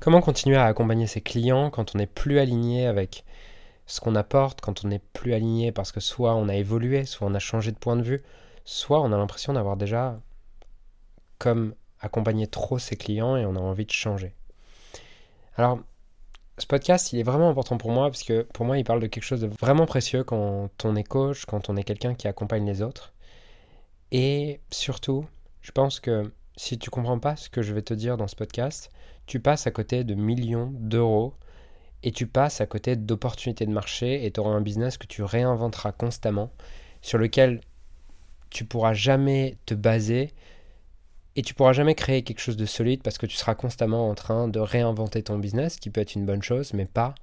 Comment 0.00 0.22
continuer 0.22 0.56
à 0.56 0.64
accompagner 0.64 1.06
ses 1.06 1.20
clients 1.20 1.68
quand 1.68 1.94
on 1.94 1.98
n'est 1.98 2.06
plus 2.06 2.38
aligné 2.38 2.86
avec 2.86 3.24
ce 3.84 4.00
qu'on 4.00 4.14
apporte, 4.14 4.62
quand 4.62 4.82
on 4.82 4.88
n'est 4.88 5.02
plus 5.12 5.34
aligné 5.34 5.72
parce 5.72 5.92
que 5.92 6.00
soit 6.00 6.34
on 6.36 6.48
a 6.48 6.54
évolué, 6.54 7.04
soit 7.04 7.26
on 7.26 7.34
a 7.34 7.38
changé 7.38 7.70
de 7.70 7.76
point 7.76 7.96
de 7.96 8.02
vue, 8.02 8.22
soit 8.64 9.02
on 9.02 9.12
a 9.12 9.18
l'impression 9.18 9.52
d'avoir 9.52 9.76
déjà 9.76 10.18
comme 11.38 11.74
accompagné 12.00 12.46
trop 12.46 12.78
ses 12.78 12.96
clients 12.96 13.36
et 13.36 13.44
on 13.44 13.56
a 13.56 13.60
envie 13.60 13.84
de 13.84 13.90
changer. 13.90 14.32
Alors, 15.56 15.80
ce 16.56 16.66
podcast, 16.66 17.12
il 17.12 17.18
est 17.18 17.24
vraiment 17.24 17.50
important 17.50 17.76
pour 17.76 17.90
moi 17.90 18.08
parce 18.08 18.22
que 18.22 18.42
pour 18.54 18.64
moi, 18.64 18.78
il 18.78 18.84
parle 18.84 19.00
de 19.00 19.06
quelque 19.06 19.24
chose 19.24 19.42
de 19.42 19.48
vraiment 19.48 19.84
précieux 19.84 20.24
quand 20.24 20.70
on 20.82 20.96
est 20.96 21.04
coach, 21.04 21.44
quand 21.44 21.68
on 21.68 21.76
est 21.76 21.84
quelqu'un 21.84 22.14
qui 22.14 22.26
accompagne 22.26 22.64
les 22.64 22.80
autres. 22.80 23.12
Et 24.12 24.60
surtout, 24.70 25.26
je 25.60 25.72
pense 25.72 26.00
que 26.00 26.32
si 26.60 26.78
tu 26.78 26.90
comprends 26.90 27.18
pas 27.18 27.36
ce 27.36 27.48
que 27.48 27.62
je 27.62 27.72
vais 27.72 27.80
te 27.80 27.94
dire 27.94 28.18
dans 28.18 28.28
ce 28.28 28.36
podcast, 28.36 28.90
tu 29.24 29.40
passes 29.40 29.66
à 29.66 29.70
côté 29.70 30.04
de 30.04 30.12
millions 30.12 30.70
d'euros 30.74 31.32
et 32.02 32.12
tu 32.12 32.26
passes 32.26 32.60
à 32.60 32.66
côté 32.66 32.96
d'opportunités 32.96 33.64
de 33.64 33.72
marché 33.72 34.26
et 34.26 34.30
tu 34.30 34.40
auras 34.40 34.50
un 34.50 34.60
business 34.60 34.98
que 34.98 35.06
tu 35.06 35.22
réinventeras 35.22 35.92
constamment, 35.92 36.50
sur 37.00 37.16
lequel 37.16 37.62
tu 38.50 38.66
pourras 38.66 38.92
jamais 38.92 39.56
te 39.64 39.72
baser 39.72 40.34
et 41.34 41.40
tu 41.40 41.54
pourras 41.54 41.72
jamais 41.72 41.94
créer 41.94 42.24
quelque 42.24 42.40
chose 42.40 42.58
de 42.58 42.66
solide 42.66 43.02
parce 43.02 43.16
que 43.16 43.24
tu 43.24 43.36
seras 43.36 43.54
constamment 43.54 44.10
en 44.10 44.14
train 44.14 44.46
de 44.46 44.60
réinventer 44.60 45.22
ton 45.22 45.38
business, 45.38 45.76
qui 45.76 45.88
peut 45.88 46.02
être 46.02 46.14
une 46.14 46.26
bonne 46.26 46.42
chose, 46.42 46.74
mais 46.74 46.84
pas 46.84 47.14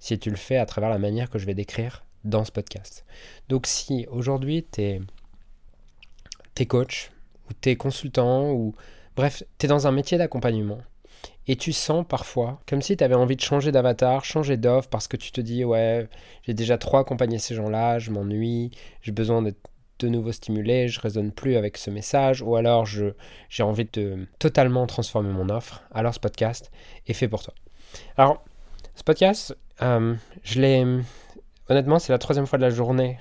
si 0.00 0.18
tu 0.18 0.28
le 0.28 0.36
fais 0.36 0.58
à 0.58 0.66
travers 0.66 0.90
la 0.90 0.98
manière 0.98 1.30
que 1.30 1.38
je 1.38 1.46
vais 1.46 1.54
décrire 1.54 2.04
dans 2.24 2.44
ce 2.44 2.52
podcast. 2.52 3.06
Donc 3.48 3.66
si 3.66 4.06
aujourd'hui 4.10 4.66
tu 4.70 4.82
es, 4.82 5.00
es, 6.58 6.66
coach, 6.66 7.10
ou 7.52 7.54
tu 7.60 7.70
es 7.70 7.76
consultant, 7.76 8.50
ou 8.52 8.74
bref, 9.16 9.42
tu 9.58 9.66
es 9.66 9.68
dans 9.68 9.86
un 9.86 9.92
métier 9.92 10.18
d'accompagnement, 10.18 10.78
et 11.46 11.56
tu 11.56 11.72
sens 11.72 12.04
parfois 12.08 12.60
comme 12.66 12.82
si 12.82 12.96
tu 12.96 13.04
avais 13.04 13.14
envie 13.14 13.36
de 13.36 13.40
changer 13.40 13.72
d'avatar, 13.72 14.24
changer 14.24 14.56
d'offre, 14.56 14.88
parce 14.88 15.08
que 15.08 15.16
tu 15.16 15.32
te 15.32 15.40
dis, 15.40 15.64
ouais, 15.64 16.08
j'ai 16.44 16.54
déjà 16.54 16.78
trop 16.78 16.96
accompagné 16.96 17.38
ces 17.38 17.54
gens-là, 17.54 17.98
je 17.98 18.10
m'ennuie, 18.10 18.70
j'ai 19.02 19.12
besoin 19.12 19.42
d'être 19.42 19.58
de 19.98 20.08
nouveau 20.08 20.32
stimulé, 20.32 20.88
je 20.88 21.00
résonne 21.00 21.30
plus 21.30 21.56
avec 21.56 21.76
ce 21.76 21.90
message, 21.90 22.42
ou 22.42 22.56
alors 22.56 22.86
j'ai 22.86 23.62
envie 23.62 23.86
de 23.92 24.26
totalement 24.38 24.86
transformer 24.86 25.32
mon 25.32 25.48
offre, 25.48 25.82
alors 25.92 26.14
ce 26.14 26.20
podcast 26.20 26.70
est 27.06 27.12
fait 27.12 27.28
pour 27.28 27.42
toi. 27.42 27.54
Alors, 28.16 28.42
ce 28.94 29.04
podcast, 29.04 29.56
euh, 29.82 30.14
je 30.42 30.60
l'ai. 30.60 30.84
Honnêtement, 31.68 31.98
c'est 31.98 32.12
la 32.12 32.18
troisième 32.18 32.46
fois 32.46 32.58
de 32.58 32.64
la 32.64 32.70
journée 32.70 33.18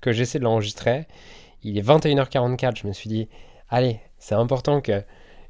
que 0.00 0.12
j'essaie 0.12 0.38
de 0.38 0.44
l'enregistrer. 0.44 1.06
Il 1.62 1.78
est 1.78 1.86
21h44, 1.86 2.76
je 2.76 2.86
me 2.86 2.92
suis 2.92 3.08
dit, 3.08 3.28
allez, 3.72 4.00
c'est 4.18 4.36
important 4.36 4.80
que 4.80 5.02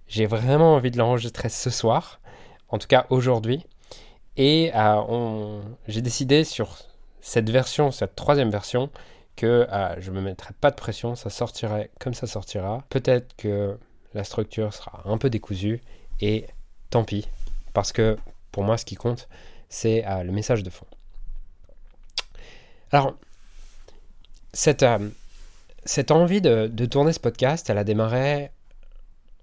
j'ai 0.09 0.25
vraiment 0.25 0.75
envie 0.75 0.91
de 0.91 0.97
l'enregistrer 0.97 1.51
ce 1.51 1.69
soir, 1.69 2.21
en 2.71 2.79
tout 2.79 2.87
cas 2.87 3.07
aujourd'hui. 3.11 3.67
Et 4.39 4.71
euh, 4.75 5.61
j'ai 5.89 6.01
décidé 6.01 6.45
sur 6.45 6.79
cette 7.21 7.51
version, 7.51 7.91
cette 7.91 8.17
troisième 8.17 8.51
version, 8.51 8.91
que 9.37 9.67
ah, 9.71 9.97
je 9.99 10.11
ne 10.11 10.17
me 10.17 10.23
mettrai 10.23 10.55
pas 10.59 10.71
de 10.71 10.77
pression, 10.77 11.15
ça 11.15 11.29
sortirait 11.29 11.91
comme 12.01 12.15
ça 12.15 12.27
sortira. 12.27 12.85
Peut-être 12.89 13.35
que 13.37 13.79
la 14.15 14.25
structure 14.25 14.73
sera 14.73 15.03
un 15.05 15.19
peu 15.19 15.29
décousue 15.29 15.83
et 16.21 16.47
tant 16.91 17.05
pis, 17.05 17.29
parce 17.73 17.93
que 17.93 18.17
pour 18.53 18.63
moi 18.63 18.77
ce 18.79 18.85
qui 18.85 18.95
compte 18.95 19.29
c'est 19.69 20.05
ah, 20.05 20.23
le 20.23 20.33
message 20.33 20.63
de 20.63 20.69
fond. 20.69 20.87
Alors, 22.93 23.15
cette, 24.53 24.83
euh, 24.83 25.09
cette 25.85 26.11
envie 26.11 26.41
de, 26.41 26.67
tourner 26.87 27.13
ce 27.13 27.21
podcast, 27.21 27.69
elle 27.71 27.79
a 27.79 27.85
démarré, 27.85 28.51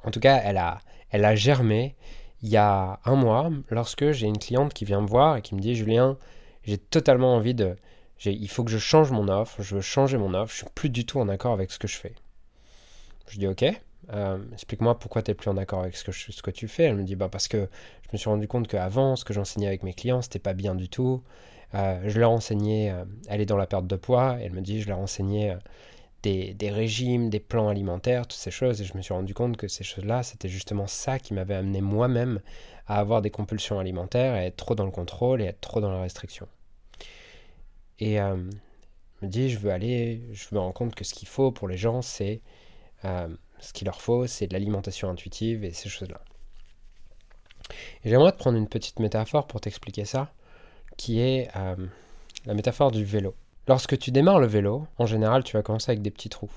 en 0.03 0.11
tout 0.11 0.19
cas 0.19 0.39
elle 0.43 0.57
a, 0.57 0.79
elle 1.11 1.25
a 1.25 1.35
germé 1.35 1.95
il 2.41 2.49
y 2.49 2.57
a 2.57 2.99
un 3.03 3.15
mois 3.15 3.49
lorsque 3.69 4.11
j'ai 4.11 4.27
une 4.27 4.37
cliente 4.37 4.73
qui 4.73 4.85
vient 4.85 5.01
me 5.01 5.07
voir 5.07 5.37
et 5.37 5.41
qui 5.41 5.55
me 5.55 5.59
dit 5.59 5.75
Julien, 5.75 6.17
j'ai 6.63 6.77
totalement 6.77 7.35
envie 7.35 7.53
de, 7.53 7.75
il 8.25 8.49
faut 8.49 8.63
que 8.63 8.71
je 8.71 8.77
change 8.77 9.11
mon 9.11 9.27
offre, 9.27 9.61
je 9.61 9.75
veux 9.75 9.81
changer 9.81 10.17
mon 10.17 10.33
offre, 10.33 10.51
je 10.51 10.57
suis 10.57 10.67
plus 10.73 10.89
du 10.89 11.05
tout 11.05 11.19
en 11.19 11.27
accord 11.27 11.51
avec 11.51 11.71
ce 11.71 11.79
que 11.79 11.87
je 11.87 11.97
fais. 11.97 12.15
Je 13.27 13.37
dis 13.39 13.47
ok, 13.47 13.65
euh, 14.13 14.37
explique-moi 14.53 14.97
pourquoi 14.97 15.21
tu 15.21 15.31
n'es 15.31 15.35
plus 15.35 15.49
en 15.49 15.57
accord 15.57 15.81
avec 15.81 15.95
ce 15.95 16.03
que, 16.03 16.11
ce 16.11 16.41
que 16.41 16.51
tu 16.51 16.67
fais. 16.67 16.83
Elle 16.83 16.95
me 16.95 17.03
dit 17.03 17.15
bah 17.15 17.29
parce 17.29 17.47
que 17.47 17.67
je 18.03 18.09
me 18.13 18.17
suis 18.17 18.29
rendu 18.29 18.47
compte 18.47 18.67
qu'avant, 18.67 19.15
ce 19.15 19.25
que 19.25 19.33
j'enseignais 19.33 19.67
avec 19.67 19.83
mes 19.83 19.93
clients, 19.93 20.21
c'était 20.21 20.39
pas 20.39 20.53
bien 20.53 20.75
du 20.75 20.89
tout. 20.89 21.21
Euh, 21.75 22.01
je 22.07 22.19
leur 22.19 22.31
enseignais, 22.31 22.91
euh, 22.91 23.05
elle 23.27 23.41
est 23.41 23.45
dans 23.45 23.57
la 23.57 23.67
perte 23.67 23.85
de 23.85 23.95
poids, 23.95 24.37
elle 24.41 24.53
me 24.53 24.61
dit 24.61 24.81
je 24.81 24.87
leur 24.87 24.99
enseignais 24.99 25.55
des, 26.23 26.71
régimes, 26.71 27.29
des 27.29 27.39
plans 27.39 27.69
alimentaires, 27.69 28.27
toutes 28.27 28.39
ces 28.39 28.51
choses, 28.51 28.81
et 28.81 28.85
je 28.85 28.95
me 28.97 29.01
suis 29.01 29.13
rendu 29.13 29.33
compte 29.33 29.57
que 29.57 29.67
ces 29.67 29.83
choses-là, 29.83 30.23
c'était 30.23 30.49
justement 30.49 30.87
ça 30.87 31.19
qui 31.19 31.33
m'avait 31.33 31.55
amené 31.55 31.81
moi-même 31.81 32.41
à 32.87 32.99
avoir 32.99 33.21
des 33.21 33.29
compulsions 33.29 33.79
alimentaires, 33.79 34.33
à 34.33 34.43
être 34.43 34.57
trop 34.57 34.75
dans 34.75 34.85
le 34.85 34.91
contrôle 34.91 35.41
et 35.41 35.45
être 35.45 35.61
trop 35.61 35.79
dans 35.79 35.91
la 35.91 36.01
restriction. 36.01 36.47
Et 37.99 38.19
euh, 38.19 38.35
me 39.21 39.27
dit, 39.27 39.49
je 39.49 39.59
veux 39.59 39.71
aller, 39.71 40.21
je 40.33 40.47
me 40.51 40.59
rends 40.59 40.71
compte 40.71 40.95
que 40.95 41.03
ce 41.03 41.13
qu'il 41.13 41.27
faut 41.27 41.51
pour 41.51 41.67
les 41.67 41.77
gens, 41.77 42.01
c'est 42.01 42.41
euh, 43.05 43.27
ce 43.59 43.73
qu'il 43.73 43.85
leur 43.85 44.01
faut, 44.01 44.27
c'est 44.27 44.47
de 44.47 44.53
l'alimentation 44.53 45.09
intuitive 45.09 45.63
et 45.63 45.71
ces 45.71 45.89
choses-là. 45.89 46.21
Et 48.03 48.09
j'aimerais 48.09 48.31
te 48.31 48.37
prendre 48.37 48.57
une 48.57 48.67
petite 48.67 48.99
métaphore 48.99 49.47
pour 49.47 49.61
t'expliquer 49.61 50.05
ça, 50.05 50.33
qui 50.97 51.19
est 51.19 51.49
euh, 51.55 51.75
la 52.45 52.53
métaphore 52.53 52.91
du 52.91 53.03
vélo. 53.03 53.35
Lorsque 53.69 53.99
tu 53.99 54.09
démarres 54.09 54.39
le 54.39 54.47
vélo, 54.47 54.87
en 54.97 55.05
général, 55.05 55.43
tu 55.43 55.55
vas 55.55 55.61
commencer 55.61 55.91
avec 55.91 56.01
des 56.01 56.09
petits 56.09 56.29
trous. 56.29 56.49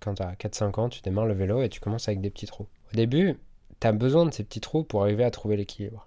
Quand 0.00 0.14
tu 0.14 0.22
as 0.24 0.32
4-5 0.32 0.80
ans, 0.80 0.88
tu 0.88 1.00
démarres 1.00 1.26
le 1.26 1.34
vélo 1.34 1.62
et 1.62 1.68
tu 1.68 1.78
commences 1.78 2.08
avec 2.08 2.20
des 2.20 2.28
petits 2.28 2.46
trous. 2.46 2.66
Au 2.92 2.96
début, 2.96 3.38
tu 3.78 3.86
as 3.86 3.92
besoin 3.92 4.26
de 4.26 4.32
ces 4.32 4.42
petits 4.42 4.60
trous 4.60 4.82
pour 4.82 5.02
arriver 5.02 5.22
à 5.22 5.30
trouver 5.30 5.56
l'équilibre. 5.56 6.06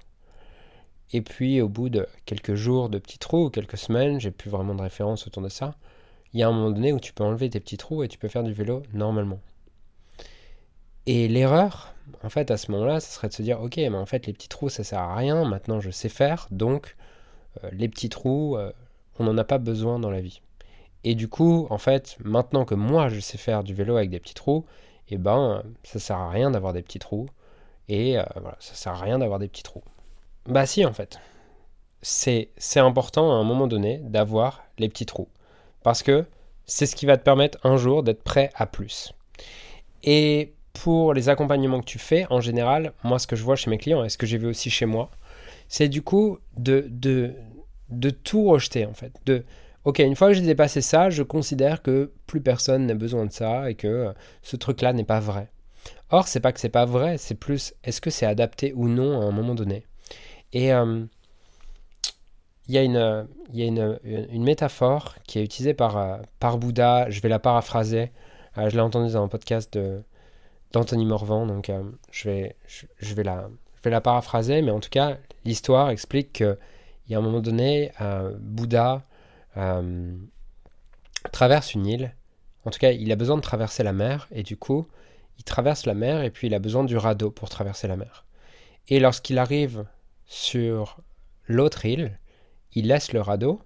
Et 1.13 1.21
puis 1.21 1.61
au 1.61 1.69
bout 1.69 1.87
de 1.87 2.05
quelques 2.25 2.55
jours 2.55 2.89
de 2.89 2.99
petits 2.99 3.19
trous, 3.19 3.45
ou 3.45 3.49
quelques 3.49 3.77
semaines, 3.77 4.19
j'ai 4.19 4.31
plus 4.31 4.49
vraiment 4.49 4.75
de 4.75 4.81
référence 4.81 5.25
autour 5.27 5.41
de 5.41 5.47
ça, 5.47 5.75
il 6.33 6.41
y 6.41 6.43
a 6.43 6.49
un 6.49 6.51
moment 6.51 6.71
donné 6.71 6.91
où 6.91 6.99
tu 6.99 7.13
peux 7.13 7.23
enlever 7.23 7.49
tes 7.49 7.61
petits 7.61 7.77
trous 7.77 8.03
et 8.03 8.09
tu 8.09 8.17
peux 8.17 8.27
faire 8.27 8.43
du 8.43 8.51
vélo 8.51 8.83
normalement. 8.93 9.39
Et 11.05 11.29
l'erreur, 11.29 11.95
en 12.21 12.29
fait, 12.29 12.51
à 12.51 12.57
ce 12.57 12.69
moment-là, 12.73 12.99
ce 12.99 13.13
serait 13.13 13.29
de 13.29 13.33
se 13.33 13.43
dire, 13.43 13.61
ok, 13.61 13.77
mais 13.77 13.95
en 13.95 14.05
fait, 14.05 14.25
les 14.27 14.33
petits 14.33 14.49
trous, 14.49 14.67
ça 14.67 14.83
sert 14.83 14.99
à 14.99 15.15
rien, 15.15 15.45
maintenant 15.45 15.79
je 15.79 15.89
sais 15.89 16.09
faire, 16.09 16.49
donc 16.51 16.97
euh, 17.63 17.69
les 17.71 17.87
petits 17.87 18.09
trous, 18.09 18.57
euh, 18.57 18.73
on 19.19 19.25
n'en 19.25 19.37
a 19.37 19.43
pas 19.43 19.57
besoin 19.57 19.99
dans 19.99 20.09
la 20.09 20.21
vie. 20.21 20.41
Et 21.03 21.15
du 21.15 21.27
coup, 21.27 21.67
en 21.69 21.77
fait, 21.77 22.17
maintenant 22.23 22.65
que 22.65 22.75
moi 22.75 23.09
je 23.09 23.19
sais 23.19 23.37
faire 23.37 23.63
du 23.63 23.73
vélo 23.73 23.95
avec 23.97 24.09
des 24.09 24.19
petits 24.19 24.33
trous, 24.33 24.65
eh 25.09 25.17
ben, 25.17 25.63
ça 25.83 25.99
sert 25.99 26.17
à 26.17 26.29
rien 26.29 26.51
d'avoir 26.51 26.73
des 26.73 26.81
petits 26.81 26.99
trous. 26.99 27.29
Et 27.87 28.19
euh, 28.19 28.23
voilà, 28.35 28.57
ça 28.59 28.73
sert 28.73 28.93
à 28.93 28.99
rien 28.99 29.19
d'avoir 29.19 29.39
des 29.39 29.47
petits 29.47 29.63
trous. 29.63 29.83
Bah 30.45 30.65
si 30.65 30.85
en 30.85 30.93
fait. 30.93 31.19
C'est 32.01 32.49
important 32.77 33.31
à 33.31 33.35
un 33.35 33.43
moment 33.43 33.67
donné 33.67 33.97
d'avoir 34.03 34.63
les 34.77 34.87
petits 34.87 35.05
trous. 35.05 35.29
Parce 35.83 36.03
que 36.03 36.25
c'est 36.65 36.85
ce 36.85 36.95
qui 36.95 37.05
va 37.05 37.17
te 37.17 37.23
permettre 37.23 37.57
un 37.63 37.77
jour 37.77 38.03
d'être 38.03 38.23
prêt 38.23 38.51
à 38.55 38.65
plus. 38.65 39.13
Et 40.03 40.53
pour 40.73 41.13
les 41.13 41.27
accompagnements 41.27 41.79
que 41.79 41.85
tu 41.85 41.99
fais, 41.99 42.25
en 42.29 42.39
général, 42.39 42.93
moi 43.03 43.19
ce 43.19 43.27
que 43.27 43.35
je 43.35 43.43
vois 43.43 43.55
chez 43.55 43.69
mes 43.69 43.77
clients 43.77 44.03
et 44.03 44.09
ce 44.09 44.17
que 44.17 44.27
j'ai 44.27 44.37
vu 44.37 44.47
aussi 44.47 44.69
chez 44.69 44.85
moi, 44.85 45.09
c'est 45.67 45.89
du 45.89 46.01
coup 46.01 46.37
de, 46.55 46.85
de, 46.89 47.33
de 47.89 48.09
tout 48.09 48.43
rejeter 48.43 48.85
en 48.85 48.93
fait. 48.93 49.13
De, 49.25 49.45
ok, 49.85 49.99
une 49.99 50.15
fois 50.15 50.29
que 50.29 50.33
j'ai 50.33 50.41
dépassé 50.41 50.81
ça, 50.81 51.09
je 51.09 51.23
considère 51.23 51.81
que 51.81 52.11
plus 52.25 52.41
personne 52.41 52.85
n'a 52.85 52.93
besoin 52.93 53.25
de 53.25 53.31
ça 53.31 53.69
et 53.69 53.75
que 53.75 54.13
ce 54.41 54.55
truc-là 54.55 54.93
n'est 54.93 55.03
pas 55.03 55.19
vrai. 55.19 55.49
Or, 56.09 56.27
c'est 56.27 56.39
pas 56.39 56.51
que 56.51 56.59
c'est 56.59 56.69
pas 56.69 56.85
vrai, 56.85 57.17
c'est 57.17 57.35
plus 57.35 57.73
est-ce 57.83 58.01
que 58.01 58.09
c'est 58.09 58.25
adapté 58.25 58.73
ou 58.73 58.87
non 58.87 59.21
à 59.21 59.25
un 59.25 59.31
moment 59.31 59.55
donné? 59.55 59.85
Et 60.53 60.73
euh, 60.73 61.03
il 62.67 62.75
y 62.75 62.77
a, 62.77 62.83
une, 62.83 63.27
y 63.53 63.61
a 63.61 63.65
une, 63.65 63.99
une, 64.03 64.43
métaphore 64.43 65.15
qui 65.25 65.39
est 65.39 65.43
utilisée 65.43 65.73
par, 65.73 65.97
euh, 65.97 66.17
par 66.39 66.57
Bouddha, 66.57 67.09
je 67.09 67.21
vais 67.21 67.29
la 67.29 67.39
paraphraser, 67.39 68.11
euh, 68.57 68.69
je 68.69 68.75
l'ai 68.75 68.81
entendue 68.81 69.13
dans 69.13 69.23
un 69.23 69.27
podcast 69.27 69.77
d'Anthony 70.71 71.05
Morvan, 71.05 71.45
donc 71.45 71.71
je, 72.11 72.29
vais, 72.29 72.55
je, 72.67 73.13
vais 73.13 73.23
la, 73.23 73.49
je 73.75 73.81
vais 73.83 73.89
la 73.89 74.01
paraphraser, 74.01 74.61
mais 74.61 74.71
en 74.71 74.79
tout 74.79 74.89
cas, 74.89 75.17
l'histoire 75.45 75.89
explique 75.89 76.43
qu'il 77.07 77.13
y 77.13 77.15
un 77.15 77.21
moment 77.21 77.39
donné, 77.39 77.91
Bouddha 78.39 79.03
traverse 81.31 81.73
une 81.73 81.85
île, 81.87 82.13
en 82.65 82.69
tout 82.69 82.79
cas, 82.79 82.91
il 82.91 83.11
a 83.11 83.15
besoin 83.15 83.37
de 83.37 83.41
traverser 83.41 83.81
la 83.83 83.93
mer, 83.93 84.27
et 84.31 84.43
du 84.43 84.57
coup, 84.57 84.87
il 85.37 85.45
traverse 85.45 85.85
la 85.85 85.93
mer, 85.93 86.21
et 86.23 86.29
puis 86.29 86.47
il 86.47 86.53
a 86.53 86.59
besoin 86.59 86.83
du 86.83 86.97
radeau 86.97 87.31
pour 87.31 87.47
traverser 87.47 87.87
la 87.87 87.95
mer. 87.95 88.25
Et 88.89 88.99
lorsqu'il 88.99 89.37
arrive 89.37 89.85
sur 90.25 90.97
l'autre 91.47 91.85
île, 91.85 92.19
il 92.73 92.87
laisse 92.87 93.13
le 93.13 93.21
radeau. 93.21 93.61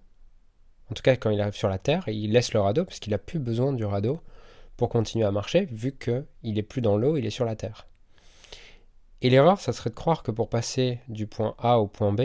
En 0.91 0.93
tout 0.93 1.01
cas, 1.01 1.15
quand 1.15 1.31
il 1.31 1.41
arrive 1.41 1.55
sur 1.55 1.67
la 1.67 1.79
Terre, 1.79 2.07
il 2.07 2.31
laisse 2.31 2.53
le 2.53 2.59
radeau 2.59 2.85
parce 2.85 2.99
qu'il 2.99 3.11
n'a 3.11 3.17
plus 3.17 3.39
besoin 3.39 3.73
du 3.73 3.85
radeau 3.85 4.21
pour 4.77 4.89
continuer 4.89 5.25
à 5.25 5.31
marcher, 5.31 5.65
vu 5.71 5.97
qu'il 5.97 6.25
n'est 6.43 6.61
plus 6.63 6.81
dans 6.81 6.97
l'eau, 6.97 7.17
il 7.17 7.25
est 7.25 7.31
sur 7.31 7.45
la 7.45 7.55
Terre. 7.55 7.87
Et 9.21 9.29
l'erreur, 9.29 9.59
ça 9.59 9.73
serait 9.73 9.89
de 9.89 9.95
croire 9.95 10.23
que 10.23 10.31
pour 10.31 10.49
passer 10.49 10.99
du 11.07 11.27
point 11.27 11.55
A 11.57 11.79
au 11.79 11.87
point 11.87 12.13
B, 12.13 12.21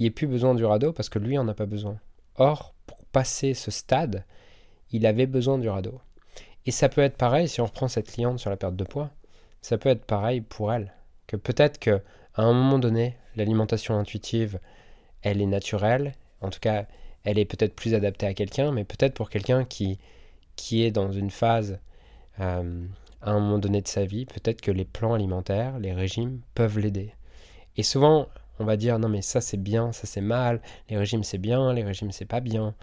il 0.00 0.06
ait 0.06 0.10
plus 0.10 0.26
besoin 0.26 0.54
du 0.54 0.64
radeau 0.64 0.92
parce 0.92 1.10
que 1.10 1.18
lui 1.18 1.38
en 1.38 1.46
a 1.46 1.54
pas 1.54 1.66
besoin. 1.66 2.00
Or, 2.36 2.74
pour 2.86 3.04
passer 3.12 3.52
ce 3.54 3.70
stade, 3.70 4.24
il 4.90 5.06
avait 5.06 5.26
besoin 5.26 5.58
du 5.58 5.68
radeau. 5.68 6.00
Et 6.64 6.70
ça 6.70 6.88
peut 6.88 7.02
être 7.02 7.18
pareil 7.18 7.48
si 7.48 7.60
on 7.60 7.66
reprend 7.66 7.86
cette 7.86 8.10
cliente 8.10 8.38
sur 8.38 8.50
la 8.50 8.56
perte 8.56 8.76
de 8.76 8.84
poids. 8.84 9.10
Ça 9.60 9.76
peut 9.76 9.90
être 9.90 10.06
pareil 10.06 10.40
pour 10.40 10.72
elle. 10.72 10.94
Que 11.26 11.36
peut-être 11.36 11.78
que 11.78 12.00
à 12.34 12.42
un 12.42 12.52
moment 12.54 12.78
donné, 12.78 13.16
l'alimentation 13.36 13.98
intuitive, 13.98 14.58
elle 15.20 15.42
est 15.42 15.46
naturelle. 15.46 16.14
En 16.40 16.48
tout 16.48 16.60
cas, 16.60 16.86
elle 17.24 17.38
est 17.38 17.44
peut-être 17.44 17.76
plus 17.76 17.94
adaptée 17.94 18.26
à 18.26 18.32
quelqu'un, 18.32 18.72
mais 18.72 18.84
peut-être 18.84 19.14
pour 19.14 19.28
quelqu'un 19.28 19.64
qui, 19.64 19.98
qui 20.56 20.82
est 20.82 20.90
dans 20.90 21.12
une 21.12 21.30
phase 21.30 21.78
euh, 22.40 22.86
à 23.20 23.32
un 23.32 23.38
moment 23.38 23.58
donné 23.58 23.82
de 23.82 23.88
sa 23.88 24.06
vie, 24.06 24.24
peut-être 24.24 24.62
que 24.62 24.70
les 24.70 24.86
plans 24.86 25.12
alimentaires, 25.12 25.78
les 25.78 25.92
régimes 25.92 26.40
peuvent 26.54 26.78
l'aider. 26.78 27.12
Et 27.76 27.82
souvent, 27.82 28.28
on 28.60 28.64
va 28.64 28.76
dire 28.76 28.98
non 28.98 29.08
mais 29.08 29.22
ça 29.22 29.40
c'est 29.40 29.56
bien, 29.56 29.92
ça 29.92 30.06
c'est 30.06 30.20
mal, 30.20 30.60
les 30.88 30.96
régimes 30.96 31.24
c'est 31.24 31.38
bien, 31.38 31.72
les 31.72 31.84
régimes 31.84 32.12
c'est 32.12 32.26
pas 32.26 32.40
bien. 32.40 32.74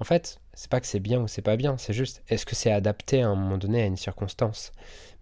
En 0.00 0.04
fait, 0.04 0.40
c'est 0.54 0.70
pas 0.70 0.80
que 0.80 0.86
c'est 0.86 1.00
bien 1.00 1.20
ou 1.20 1.28
c'est 1.28 1.42
pas 1.42 1.56
bien, 1.56 1.76
c'est 1.78 1.92
juste 1.92 2.22
est-ce 2.28 2.46
que 2.46 2.54
c'est 2.54 2.72
adapté 2.72 3.22
à 3.22 3.28
un 3.28 3.34
moment 3.34 3.58
donné 3.58 3.82
à 3.82 3.86
une 3.86 3.96
circonstance? 3.96 4.72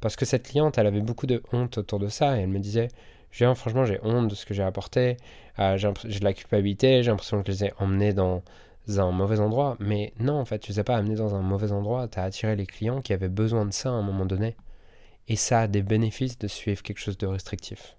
Parce 0.00 0.16
que 0.16 0.24
cette 0.24 0.44
cliente, 0.48 0.78
elle 0.78 0.86
avait 0.86 1.00
beaucoup 1.00 1.26
de 1.26 1.42
honte 1.52 1.78
autour 1.78 1.98
de 1.98 2.08
ça 2.08 2.38
et 2.38 2.42
elle 2.42 2.48
me 2.48 2.60
disait 2.60 2.88
franchement, 3.54 3.84
j'ai 3.84 4.00
honte 4.02 4.28
de 4.28 4.34
ce 4.34 4.46
que 4.46 4.54
j'ai 4.54 4.62
apporté, 4.62 5.16
euh, 5.58 5.76
j'ai 5.76 6.18
de 6.20 6.24
la 6.24 6.32
culpabilité, 6.32 7.02
j'ai 7.02 7.10
l'impression 7.10 7.42
que 7.42 7.52
je 7.52 7.58
les 7.58 7.64
ai 7.66 7.72
emmenés 7.78 8.12
dans 8.12 8.42
un 8.88 9.10
mauvais 9.12 9.40
endroit. 9.40 9.76
Mais 9.80 10.12
non, 10.18 10.34
en 10.40 10.44
fait, 10.44 10.58
tu 10.60 10.72
les 10.72 10.78
as 10.78 10.84
pas 10.84 10.96
amenés 10.96 11.16
dans 11.16 11.34
un 11.34 11.42
mauvais 11.42 11.72
endroit, 11.72 12.08
tu 12.08 12.18
as 12.18 12.24
attiré 12.24 12.56
les 12.56 12.66
clients 12.66 13.00
qui 13.00 13.12
avaient 13.12 13.28
besoin 13.28 13.66
de 13.66 13.72
ça 13.72 13.90
à 13.90 13.92
un 13.92 14.02
moment 14.02 14.26
donné. 14.26 14.56
Et 15.28 15.36
ça 15.36 15.62
a 15.62 15.68
des 15.68 15.82
bénéfices 15.82 16.38
de 16.38 16.48
suivre 16.48 16.82
quelque 16.82 16.98
chose 17.00 17.18
de 17.18 17.26
restrictif. 17.26 17.97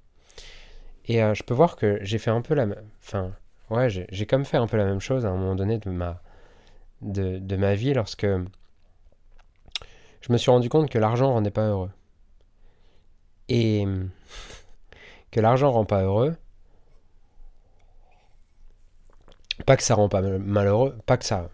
Et 1.10 1.22
euh, 1.22 1.34
je 1.34 1.44
peux 1.44 1.54
voir 1.54 1.76
que 1.76 2.00
j'ai 2.02 2.20
fait 2.20 2.30
un 2.32 2.42
peu 2.42 2.54
la 2.54 2.66
même. 2.68 2.86
Enfin, 3.04 3.34
ouais, 3.70 3.90
j'ai 3.90 4.26
comme 4.26 4.46
fait 4.46 4.58
un 4.58 4.68
peu 4.68 4.78
la 4.78 4.86
même 4.86 5.02
chose 5.02 5.26
à 5.26 5.30
un 5.30 5.36
moment 5.36 5.56
donné 5.56 5.78
de 5.80 5.90
ma, 5.90 6.22
de, 7.02 7.40
de 7.40 7.56
ma 7.58 7.76
vie 7.76 7.94
lorsque 7.94 8.28
je 10.22 10.32
me 10.32 10.38
suis 10.38 10.52
rendu 10.52 10.70
compte 10.70 10.90
que 10.90 11.00
l'argent 11.00 11.34
rendait 11.34 11.52
pas 11.52 11.68
heureux. 11.68 11.92
Et 13.50 13.86
que 15.32 15.40
l'argent 15.40 15.72
rend 15.72 15.86
pas 15.86 16.04
heureux, 16.04 16.36
pas 19.66 19.78
que 19.78 19.84
ça 19.84 19.96
rend 19.96 20.10
pas 20.10 20.22
malheureux, 20.22 20.96
pas 21.06 21.18
que 21.18 21.26
ça, 21.26 21.50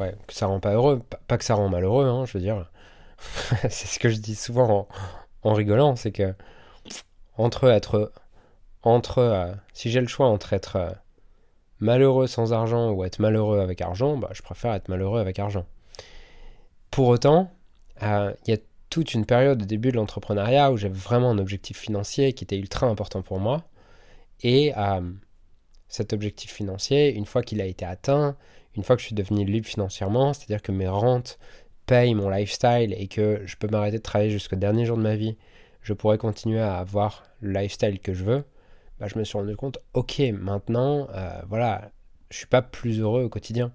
ouais, 0.00 0.14
que 0.26 0.34
ça 0.34 0.46
rend 0.46 0.60
pas 0.60 0.74
heureux, 0.74 1.02
pas 1.28 1.38
que 1.38 1.44
ça 1.44 1.54
rend 1.54 1.68
malheureux, 1.68 2.06
hein, 2.06 2.24
je 2.26 2.34
veux 2.34 2.40
dire, 2.40 2.70
c'est 3.62 3.86
ce 3.86 3.98
que 3.98 4.08
je 4.10 4.18
dis 4.18 4.34
souvent 4.34 4.88
en, 5.42 5.52
rigolant, 5.54 5.96
c'est 5.96 6.12
que 6.12 6.34
entre 7.38 7.68
être, 7.70 8.12
entre, 8.82 9.18
euh, 9.18 9.52
si 9.72 9.90
j'ai 9.90 10.00
le 10.00 10.08
choix 10.08 10.26
entre 10.26 10.52
être 10.52 10.76
euh, 10.76 10.90
malheureux 11.80 12.26
sans 12.26 12.52
argent 12.52 12.90
ou 12.90 13.04
être 13.04 13.18
malheureux 13.18 13.60
avec 13.60 13.80
argent, 13.80 14.16
bah, 14.16 14.30
je 14.32 14.42
préfère 14.42 14.74
être 14.74 14.88
malheureux 14.88 15.20
avec 15.20 15.38
argent. 15.38 15.66
Pour 16.90 17.08
autant, 17.08 17.50
euh, 18.02 18.32
il 18.46 18.50
y 18.50 18.56
a 18.56 18.60
toute 18.90 19.14
une 19.14 19.24
période 19.24 19.62
au 19.62 19.64
début 19.64 19.90
de 19.90 19.96
l'entrepreneuriat 19.96 20.70
où 20.72 20.76
j'avais 20.76 20.94
vraiment 20.94 21.30
un 21.30 21.38
objectif 21.38 21.78
financier 21.78 22.34
qui 22.34 22.44
était 22.44 22.58
ultra 22.58 22.86
important 22.86 23.22
pour 23.22 23.38
moi. 23.40 23.64
Et 24.44 24.72
cet 25.88 26.12
objectif 26.12 26.52
financier, 26.52 27.14
une 27.14 27.26
fois 27.26 27.42
qu'il 27.42 27.60
a 27.60 27.64
été 27.64 27.84
atteint, 27.84 28.36
une 28.74 28.82
fois 28.82 28.96
que 28.96 29.00
je 29.00 29.06
suis 29.06 29.14
devenu 29.14 29.44
libre 29.44 29.68
financièrement, 29.68 30.32
c'est-à-dire 30.32 30.60
que 30.60 30.72
mes 30.72 30.88
rentes 30.88 31.38
payent 31.86 32.14
mon 32.14 32.28
lifestyle 32.28 32.94
et 32.98 33.06
que 33.06 33.42
je 33.46 33.56
peux 33.56 33.68
m'arrêter 33.68 33.98
de 33.98 34.02
travailler 34.02 34.30
jusqu'au 34.30 34.56
dernier 34.56 34.84
jour 34.84 34.96
de 34.96 35.02
ma 35.02 35.14
vie, 35.14 35.36
je 35.80 35.92
pourrais 35.92 36.18
continuer 36.18 36.60
à 36.60 36.76
avoir 36.76 37.24
le 37.40 37.52
lifestyle 37.52 38.00
que 38.00 38.14
je 38.14 38.24
veux, 38.24 38.44
bah, 39.02 39.08
je 39.12 39.18
me 39.18 39.24
suis 39.24 39.36
rendu 39.36 39.56
compte, 39.56 39.78
ok, 39.92 40.22
maintenant, 40.32 41.08
euh, 41.14 41.42
voilà, 41.48 41.90
je 42.30 42.38
suis 42.38 42.46
pas 42.46 42.62
plus 42.62 43.00
heureux 43.00 43.24
au 43.24 43.28
quotidien 43.28 43.72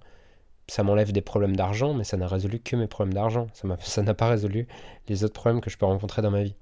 ça 0.68 0.83
m'enlève 0.83 1.12
des 1.12 1.21
problèmes 1.21 1.56
d'argent, 1.56 1.94
mais 1.94 2.03
ça 2.03 2.18
n'a 2.18 2.27
résolu 2.27 2.59
que 2.59 2.75
mes 2.75 2.88
problèmes 2.88 3.13
d'argent. 3.13 3.47
Ça 3.53 4.01
n'a 4.03 4.13
pas 4.13 4.27
résolu 4.29 4.68
les 5.07 5.24
autres 5.24 5.33
problèmes 5.33 5.62
que 5.62 5.69
je 5.69 5.77
peux 5.77 5.85
rencontrer 5.85 6.21
dans 6.21 6.31
ma 6.31 6.44
vie. 6.44 6.56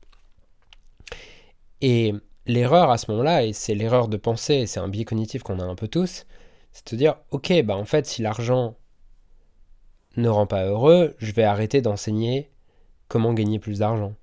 Et 1.81 2.13
l'erreur 2.45 2.91
à 2.91 2.97
ce 2.97 3.09
moment-là, 3.11 3.43
et 3.43 3.53
c'est 3.53 3.75
l'erreur 3.75 4.07
de 4.07 4.17
penser, 4.17 4.67
c'est 4.67 4.79
un 4.79 4.87
biais 4.87 5.05
cognitif 5.05 5.43
qu'on 5.43 5.59
a 5.59 5.63
un 5.63 5.75
peu 5.75 5.87
tous, 5.87 6.25
c'est 6.71 6.91
de 6.91 6.97
dire, 6.97 7.15
ok, 7.31 7.51
bah 7.63 7.75
en 7.75 7.85
fait, 7.85 8.05
si 8.05 8.21
l'argent 8.21 8.75
ne 10.17 10.29
rend 10.29 10.47
pas 10.47 10.65
heureux, 10.65 11.15
je 11.17 11.31
vais 11.31 11.43
arrêter 11.43 11.81
d'enseigner 11.81 12.51
comment 13.07 13.33
gagner 13.33 13.59
plus 13.59 13.79
d'argent. 13.79 14.13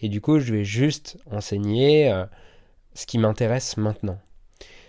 Et 0.00 0.08
du 0.08 0.20
coup, 0.20 0.40
je 0.40 0.52
vais 0.52 0.64
juste 0.64 1.18
enseigner 1.30 2.10
euh, 2.10 2.26
ce 2.94 3.06
qui 3.06 3.18
m'intéresse 3.18 3.76
maintenant. 3.76 4.18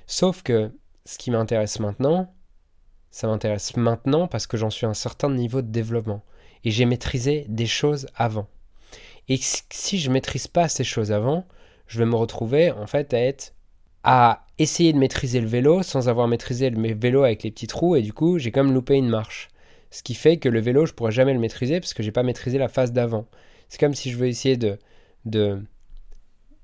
Sauf 0.07 0.43
que 0.43 0.71
ce 1.05 1.17
qui 1.17 1.31
m'intéresse 1.31 1.79
maintenant, 1.79 2.33
ça 3.11 3.27
m'intéresse 3.27 3.75
maintenant 3.77 4.27
parce 4.27 4.47
que 4.47 4.57
j'en 4.57 4.69
suis 4.69 4.85
à 4.85 4.89
un 4.89 4.93
certain 4.93 5.29
niveau 5.29 5.61
de 5.61 5.67
développement. 5.67 6.23
Et 6.63 6.71
j'ai 6.71 6.85
maîtrisé 6.85 7.45
des 7.49 7.65
choses 7.67 8.07
avant. 8.15 8.47
Et 9.29 9.37
si 9.39 9.99
je 9.99 10.09
maîtrise 10.09 10.47
pas 10.47 10.67
ces 10.67 10.83
choses 10.83 11.11
avant, 11.11 11.45
je 11.87 11.99
vais 11.99 12.05
me 12.05 12.15
retrouver 12.15 12.71
en 12.71 12.87
fait 12.87 13.15
à 14.03 14.45
essayer 14.57 14.93
de 14.93 14.97
maîtriser 14.97 15.41
le 15.41 15.47
vélo 15.47 15.83
sans 15.83 16.09
avoir 16.09 16.27
maîtrisé 16.27 16.69
le 16.69 16.93
vélo 16.95 17.23
avec 17.23 17.43
les 17.43 17.51
petits 17.51 17.67
trous 17.67 17.95
et 17.95 18.01
du 18.01 18.13
coup 18.13 18.37
j'ai 18.37 18.51
comme 18.51 18.73
loupé 18.73 18.95
une 18.95 19.09
marche. 19.09 19.49
Ce 19.91 20.03
qui 20.03 20.15
fait 20.15 20.37
que 20.37 20.49
le 20.49 20.59
vélo 20.59 20.85
je 20.85 20.93
pourrais 20.93 21.11
jamais 21.11 21.33
le 21.33 21.39
maîtriser 21.39 21.79
parce 21.79 21.93
que 21.93 22.03
j'ai 22.03 22.11
pas 22.11 22.23
maîtrisé 22.23 22.57
la 22.57 22.67
phase 22.67 22.91
d'avant. 22.91 23.27
C'est 23.69 23.79
comme 23.79 23.93
si 23.93 24.11
je 24.11 24.17
veux 24.17 24.27
essayer 24.27 24.57
de, 24.57 24.77
de, 25.25 25.61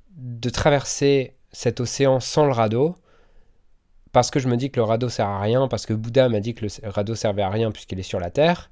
de 0.09 0.49
traverser 0.49 1.35
cet 1.51 1.79
océan 1.79 2.19
sans 2.19 2.45
le 2.45 2.51
radeau 2.51 2.95
parce 4.11 4.31
que 4.31 4.39
je 4.39 4.47
me 4.47 4.57
dis 4.57 4.71
que 4.71 4.79
le 4.79 4.83
radeau 4.83 5.09
sert 5.09 5.27
à 5.27 5.39
rien, 5.39 5.67
parce 5.67 5.85
que 5.85 5.93
Bouddha 5.93 6.29
m'a 6.29 6.39
dit 6.39 6.55
que 6.55 6.65
le 6.65 6.89
radeau 6.89 7.15
servait 7.15 7.43
à 7.43 7.49
rien 7.49 7.71
puisqu'il 7.71 7.99
est 7.99 8.03
sur 8.03 8.19
la 8.19 8.31
terre, 8.31 8.69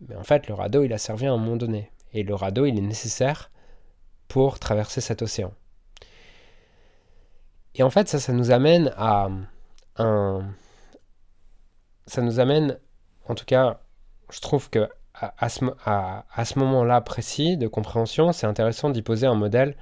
mais 0.00 0.16
en 0.16 0.22
fait 0.22 0.48
le 0.48 0.54
radeau 0.54 0.84
il 0.84 0.92
a 0.92 0.98
servi 0.98 1.26
à 1.26 1.32
un 1.32 1.36
moment 1.36 1.56
donné. 1.56 1.90
Et 2.12 2.22
le 2.22 2.34
radeau 2.34 2.66
il 2.66 2.78
est 2.78 2.82
nécessaire 2.82 3.50
pour 4.28 4.58
traverser 4.58 5.00
cet 5.00 5.22
océan. 5.22 5.52
Et 7.74 7.82
en 7.82 7.90
fait 7.90 8.08
ça, 8.08 8.18
ça 8.18 8.32
nous 8.32 8.50
amène 8.50 8.92
à 8.96 9.28
un... 9.96 10.48
Ça 12.06 12.22
nous 12.22 12.38
amène, 12.38 12.78
en 13.26 13.34
tout 13.34 13.44
cas, 13.44 13.80
je 14.30 14.40
trouve 14.40 14.70
que 14.70 14.88
à, 15.14 15.48
ce, 15.48 15.64
à 15.84 16.44
ce 16.44 16.58
moment-là 16.60 17.00
précis 17.00 17.56
de 17.56 17.66
compréhension, 17.66 18.32
c'est 18.32 18.46
intéressant 18.46 18.90
d'y 18.90 19.02
poser 19.02 19.26
un 19.26 19.34
modèle 19.34 19.76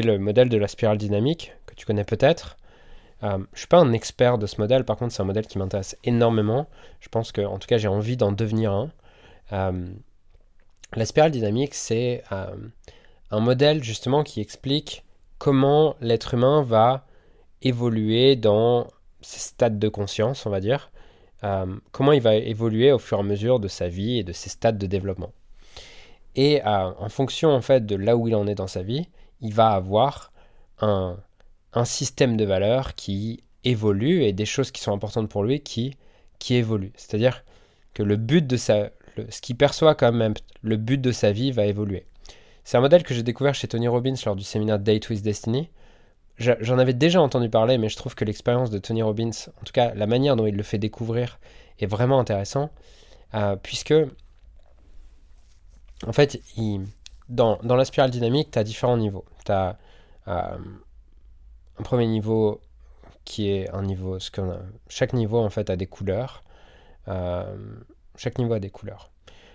le 0.00 0.18
modèle 0.18 0.48
de 0.48 0.56
la 0.56 0.68
spirale 0.68 0.98
dynamique, 0.98 1.52
que 1.66 1.74
tu 1.74 1.84
connais 1.84 2.04
peut-être, 2.04 2.56
euh, 3.24 3.38
je 3.52 3.60
suis 3.60 3.68
pas 3.68 3.78
un 3.78 3.92
expert 3.92 4.38
de 4.38 4.46
ce 4.46 4.60
modèle, 4.60 4.84
par 4.84 4.96
contre 4.96 5.14
c'est 5.14 5.22
un 5.22 5.26
modèle 5.26 5.46
qui 5.46 5.58
m'intéresse 5.58 5.96
énormément. 6.04 6.68
Je 7.00 7.08
pense 7.08 7.32
que, 7.32 7.42
en 7.42 7.58
tout 7.58 7.68
cas, 7.68 7.78
j'ai 7.78 7.88
envie 7.88 8.16
d'en 8.16 8.32
devenir 8.32 8.72
un. 8.72 8.90
Euh, 9.52 9.86
la 10.94 11.06
spirale 11.06 11.30
dynamique, 11.30 11.74
c'est 11.74 12.24
euh, 12.32 12.54
un 13.30 13.40
modèle 13.40 13.82
justement 13.82 14.24
qui 14.24 14.40
explique 14.40 15.04
comment 15.38 15.96
l'être 16.00 16.34
humain 16.34 16.62
va 16.62 17.06
évoluer 17.62 18.36
dans 18.36 18.88
ses 19.20 19.40
stades 19.40 19.78
de 19.78 19.88
conscience, 19.88 20.46
on 20.46 20.50
va 20.50 20.60
dire. 20.60 20.90
comment 21.92 22.12
il 22.12 22.22
va 22.22 22.36
évoluer 22.36 22.92
au 22.92 22.98
fur 22.98 23.18
et 23.18 23.20
à 23.20 23.24
mesure 23.24 23.60
de 23.60 23.68
sa 23.68 23.88
vie 23.88 24.18
et 24.18 24.24
de 24.24 24.32
ses 24.32 24.48
stades 24.48 24.78
de 24.78 24.86
développement. 24.86 25.32
Et 26.34 26.62
en 26.64 27.08
fonction 27.08 27.50
en 27.50 27.60
fait 27.60 27.84
de 27.84 27.94
là 27.94 28.16
où 28.16 28.28
il 28.28 28.34
en 28.34 28.46
est 28.46 28.54
dans 28.54 28.66
sa 28.66 28.82
vie, 28.82 29.08
il 29.40 29.52
va 29.52 29.68
avoir 29.70 30.32
un, 30.80 31.18
un 31.72 31.84
système 31.84 32.36
de 32.36 32.44
valeurs 32.44 32.94
qui 32.94 33.42
évolue 33.64 34.22
et 34.22 34.32
des 34.32 34.46
choses 34.46 34.70
qui 34.70 34.80
sont 34.80 34.92
importantes 34.92 35.28
pour 35.28 35.44
lui 35.44 35.60
qui, 35.60 35.96
qui 36.38 36.54
évoluent. 36.54 36.92
C'est-à-dire 36.96 37.44
que 37.94 38.02
le 38.02 38.16
but 38.16 38.46
de 38.46 38.56
sa, 38.56 38.90
ce 39.28 39.40
qu'il 39.40 39.56
perçoit 39.56 39.94
quand 39.94 40.12
même, 40.12 40.34
le 40.62 40.76
but 40.76 41.00
de 41.00 41.12
sa 41.12 41.32
vie 41.32 41.52
va 41.52 41.66
évoluer. 41.66 42.06
C'est 42.64 42.76
un 42.76 42.80
modèle 42.80 43.02
que 43.02 43.14
j'ai 43.14 43.22
découvert 43.22 43.54
chez 43.54 43.68
Tony 43.68 43.88
Robbins 43.88 44.14
lors 44.24 44.36
du 44.36 44.44
séminaire 44.44 44.78
Date 44.78 45.08
with 45.10 45.22
Destiny. 45.22 45.70
J'en 46.38 46.78
avais 46.78 46.94
déjà 46.94 47.20
entendu 47.20 47.48
parler, 47.48 47.78
mais 47.78 47.88
je 47.88 47.96
trouve 47.96 48.14
que 48.14 48.24
l'expérience 48.24 48.70
de 48.70 48.78
Tony 48.78 49.02
Robbins, 49.02 49.30
en 49.30 49.64
tout 49.64 49.72
cas 49.72 49.94
la 49.94 50.06
manière 50.06 50.34
dont 50.34 50.46
il 50.46 50.56
le 50.56 50.62
fait 50.62 50.78
découvrir, 50.78 51.38
est 51.78 51.86
vraiment 51.86 52.18
intéressant, 52.18 52.70
euh, 53.34 53.56
puisque 53.56 53.94
en 56.06 56.12
fait, 56.12 56.40
dans, 57.28 57.58
dans, 57.62 57.76
la 57.76 57.84
spirale 57.84 58.10
dynamique, 58.10 58.50
tu 58.50 58.58
as 58.58 58.64
différents 58.64 58.96
niveaux. 58.96 59.24
Tu 59.44 59.52
as 59.52 59.78
euh, 60.28 60.58
un 61.78 61.82
premier 61.82 62.06
niveau 62.06 62.60
qui 63.24 63.48
est 63.50 63.70
un 63.70 63.82
niveau, 63.82 64.18
chaque 64.88 65.12
niveau 65.12 65.38
en 65.38 65.50
fait 65.50 65.70
a 65.70 65.76
des 65.76 65.86
couleurs. 65.86 66.42
Euh, 67.08 67.56
chaque 68.16 68.38
niveau 68.38 68.54
a 68.54 68.60
des 68.60 68.70
couleurs. 68.70 69.10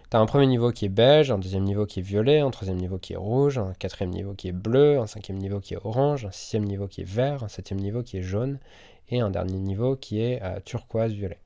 Tu 0.10 0.16
as 0.16 0.20
un 0.22 0.25
premier 0.25 0.48
niveau 0.48 0.72
qui 0.72 0.86
est 0.86 0.89
beige, 0.89 1.32
un 1.32 1.38
deuxième 1.38 1.63
niveau 1.63 1.86
qui 1.86 2.00
est 2.00 2.04
violet, 2.04 2.39
un 2.39 2.50
troisième 2.50 2.77
niveau 2.77 2.98
qui 2.98 3.13
est 3.13 3.18
rouge, 3.18 3.58
un 3.58 3.74
quatrième 3.74 4.12
niveau 4.12 4.34
qui 4.34 4.48
est 4.48 4.54
bleu, 4.54 5.00
un 5.00 5.08
cinquième 5.08 5.38
niveau 5.38 5.60
qui 5.60 5.74
est 5.74 5.80
orange, 5.84 6.25
un 6.25 6.32
sixième 6.32 6.63
niveau 6.63 6.88
qui 6.88 7.01
est 7.01 7.10
vert, 7.10 7.44
un 7.44 7.50
septième 7.50 7.80
niveau 7.82 8.04
qui 8.04 8.18
est 8.18 8.22
jaune, 8.22 8.60
et 9.10 9.20
un 9.20 9.30
dernier 9.30 9.60
niveau 9.60 9.98
qui 9.98 10.22
est 10.22 10.42
euh, 10.44 10.60
turquoise 10.63 11.12
violet. 11.12 11.39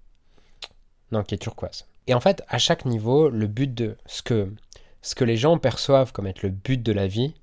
Non, 1.12 1.24
qui 1.24 1.36
est 1.36 1.39
turquoise. 1.39 1.88
Et 2.05 2.13
en 2.13 2.20
fait, 2.20 2.43
à 2.48 2.60
chaque 2.60 2.86
niveau, 2.86 3.29
le 3.29 3.48
but 3.48 3.74
de 3.74 3.98
ce 4.05 4.22
que, 4.22 4.53
ce 5.01 5.15
que 5.15 5.24
les 5.24 5.38
gens 5.38 5.58
perçoivent 5.58 6.12
comme 6.12 6.27
être 6.27 6.43
le 6.43 6.50
but 6.50 6.81
de 6.81 6.91
la 6.91 7.08
vie 7.08 7.34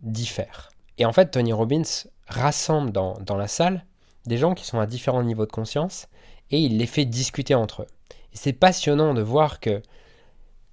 diffère. 0.00 0.70
Et 0.98 1.04
en 1.04 1.12
fait, 1.12 1.30
Tony 1.30 1.52
Robbins 1.52 1.82
rassemble 2.26 2.92
dans, 2.92 3.36
la 3.36 3.48
salle 3.48 3.84
des 4.26 4.38
gens 4.38 4.54
qui 4.54 4.64
sont 4.64 4.78
à 4.78 4.86
différents 4.86 5.22
niveaux 5.22 5.46
de 5.46 5.52
conscience 5.52 6.08
et 6.50 6.58
il 6.58 6.78
les 6.78 6.86
fait 6.86 7.04
discuter 7.04 7.54
entre 7.54 7.82
eux. 7.82 7.86
Et 8.32 8.36
c'est 8.36 8.52
passionnant 8.52 9.14
de 9.14 9.22
voir 9.22 9.60
que 9.60 9.82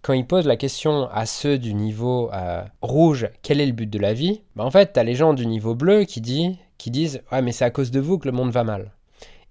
quand 0.01 0.13
il 0.13 0.25
pose 0.25 0.47
la 0.47 0.57
question 0.57 1.09
à 1.11 1.25
ceux 1.25 1.59
du 1.59 1.73
niveau 1.73 2.31
euh, 2.33 2.63
rouge, 2.81 3.29
quel 3.43 3.61
est 3.61 3.65
le 3.65 3.71
but 3.71 3.89
de 3.89 3.99
la 3.99 4.13
vie 4.13 4.41
bah 4.55 4.63
En 4.63 4.71
fait, 4.71 4.93
tu 4.93 4.99
as 4.99 5.03
les 5.03 5.15
gens 5.15 5.33
du 5.33 5.45
niveau 5.45 5.75
bleu 5.75 6.05
qui, 6.05 6.21
dit, 6.21 6.57
qui 6.77 6.91
disent 6.91 7.21
Ouais, 7.31 7.41
mais 7.41 7.51
c'est 7.51 7.65
à 7.65 7.69
cause 7.69 7.91
de 7.91 7.99
vous 7.99 8.17
que 8.17 8.27
le 8.27 8.31
monde 8.31 8.51
va 8.51 8.63
mal. 8.63 8.91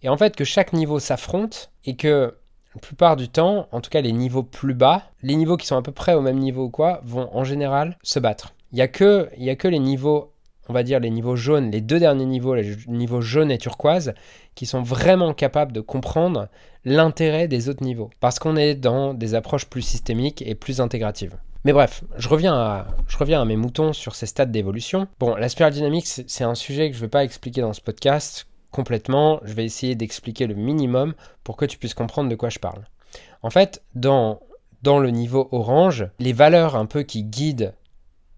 Et 0.02 0.08
en 0.08 0.16
fait, 0.16 0.34
que 0.34 0.44
chaque 0.44 0.72
niveau 0.72 0.98
s'affronte 0.98 1.70
et 1.84 1.94
que 1.94 2.34
la 2.74 2.80
plupart 2.80 3.16
du 3.16 3.28
temps, 3.28 3.66
en 3.72 3.80
tout 3.80 3.90
cas 3.90 4.00
les 4.00 4.12
niveaux 4.12 4.42
plus 4.42 4.74
bas, 4.74 5.04
les 5.22 5.34
niveaux 5.34 5.56
qui 5.56 5.66
sont 5.66 5.76
à 5.76 5.82
peu 5.82 5.92
près 5.92 6.14
au 6.14 6.20
même 6.20 6.38
niveau 6.38 6.64
ou 6.64 6.70
quoi, 6.70 7.00
vont 7.04 7.28
en 7.32 7.44
général 7.44 7.98
se 8.02 8.18
battre. 8.18 8.54
Il 8.72 8.76
n'y 8.76 8.82
a, 8.82 8.88
que, 8.88 9.28
a 9.48 9.56
que 9.56 9.68
les 9.68 9.80
niveaux, 9.80 10.32
on 10.68 10.72
va 10.72 10.84
dire 10.84 11.00
les 11.00 11.10
niveaux 11.10 11.34
jaunes, 11.34 11.70
les 11.70 11.80
deux 11.80 11.98
derniers 11.98 12.26
niveaux, 12.26 12.54
les 12.54 12.76
niveaux 12.86 13.20
jaunes 13.20 13.50
et 13.50 13.58
turquoise, 13.58 14.14
qui 14.54 14.66
sont 14.66 14.82
vraiment 14.82 15.34
capables 15.34 15.72
de 15.72 15.80
comprendre 15.80 16.48
l'intérêt 16.84 17.48
des 17.48 17.68
autres 17.68 17.82
niveaux. 17.82 18.10
Parce 18.20 18.38
qu'on 18.38 18.56
est 18.56 18.76
dans 18.76 19.14
des 19.14 19.34
approches 19.34 19.66
plus 19.66 19.82
systémiques 19.82 20.42
et 20.42 20.54
plus 20.54 20.80
intégratives. 20.80 21.36
Mais 21.64 21.72
bref, 21.72 22.04
je 22.16 22.28
reviens, 22.28 22.54
à, 22.54 22.86
je 23.06 23.18
reviens 23.18 23.42
à 23.42 23.44
mes 23.44 23.56
moutons 23.56 23.92
sur 23.92 24.14
ces 24.14 24.26
stades 24.26 24.50
d'évolution. 24.52 25.08
Bon, 25.18 25.34
la 25.34 25.48
spirale 25.48 25.74
dynamique, 25.74 26.06
c'est 26.06 26.44
un 26.44 26.54
sujet 26.54 26.88
que 26.88 26.94
je 26.94 27.00
ne 27.00 27.06
vais 27.06 27.10
pas 27.10 27.24
expliquer 27.24 27.60
dans 27.60 27.74
ce 27.74 27.82
podcast 27.82 28.46
complètement. 28.70 29.40
Je 29.44 29.54
vais 29.54 29.64
essayer 29.64 29.94
d'expliquer 29.94 30.46
le 30.46 30.54
minimum 30.54 31.14
pour 31.44 31.56
que 31.56 31.64
tu 31.64 31.78
puisses 31.78 31.94
comprendre 31.94 32.28
de 32.28 32.34
quoi 32.34 32.48
je 32.48 32.58
parle. 32.58 32.84
En 33.42 33.50
fait, 33.50 33.82
dans, 33.94 34.40
dans 34.82 34.98
le 34.98 35.10
niveau 35.10 35.48
orange, 35.52 36.06
les 36.18 36.32
valeurs 36.32 36.76
un 36.76 36.86
peu 36.86 37.02
qui 37.02 37.24
guident 37.24 37.74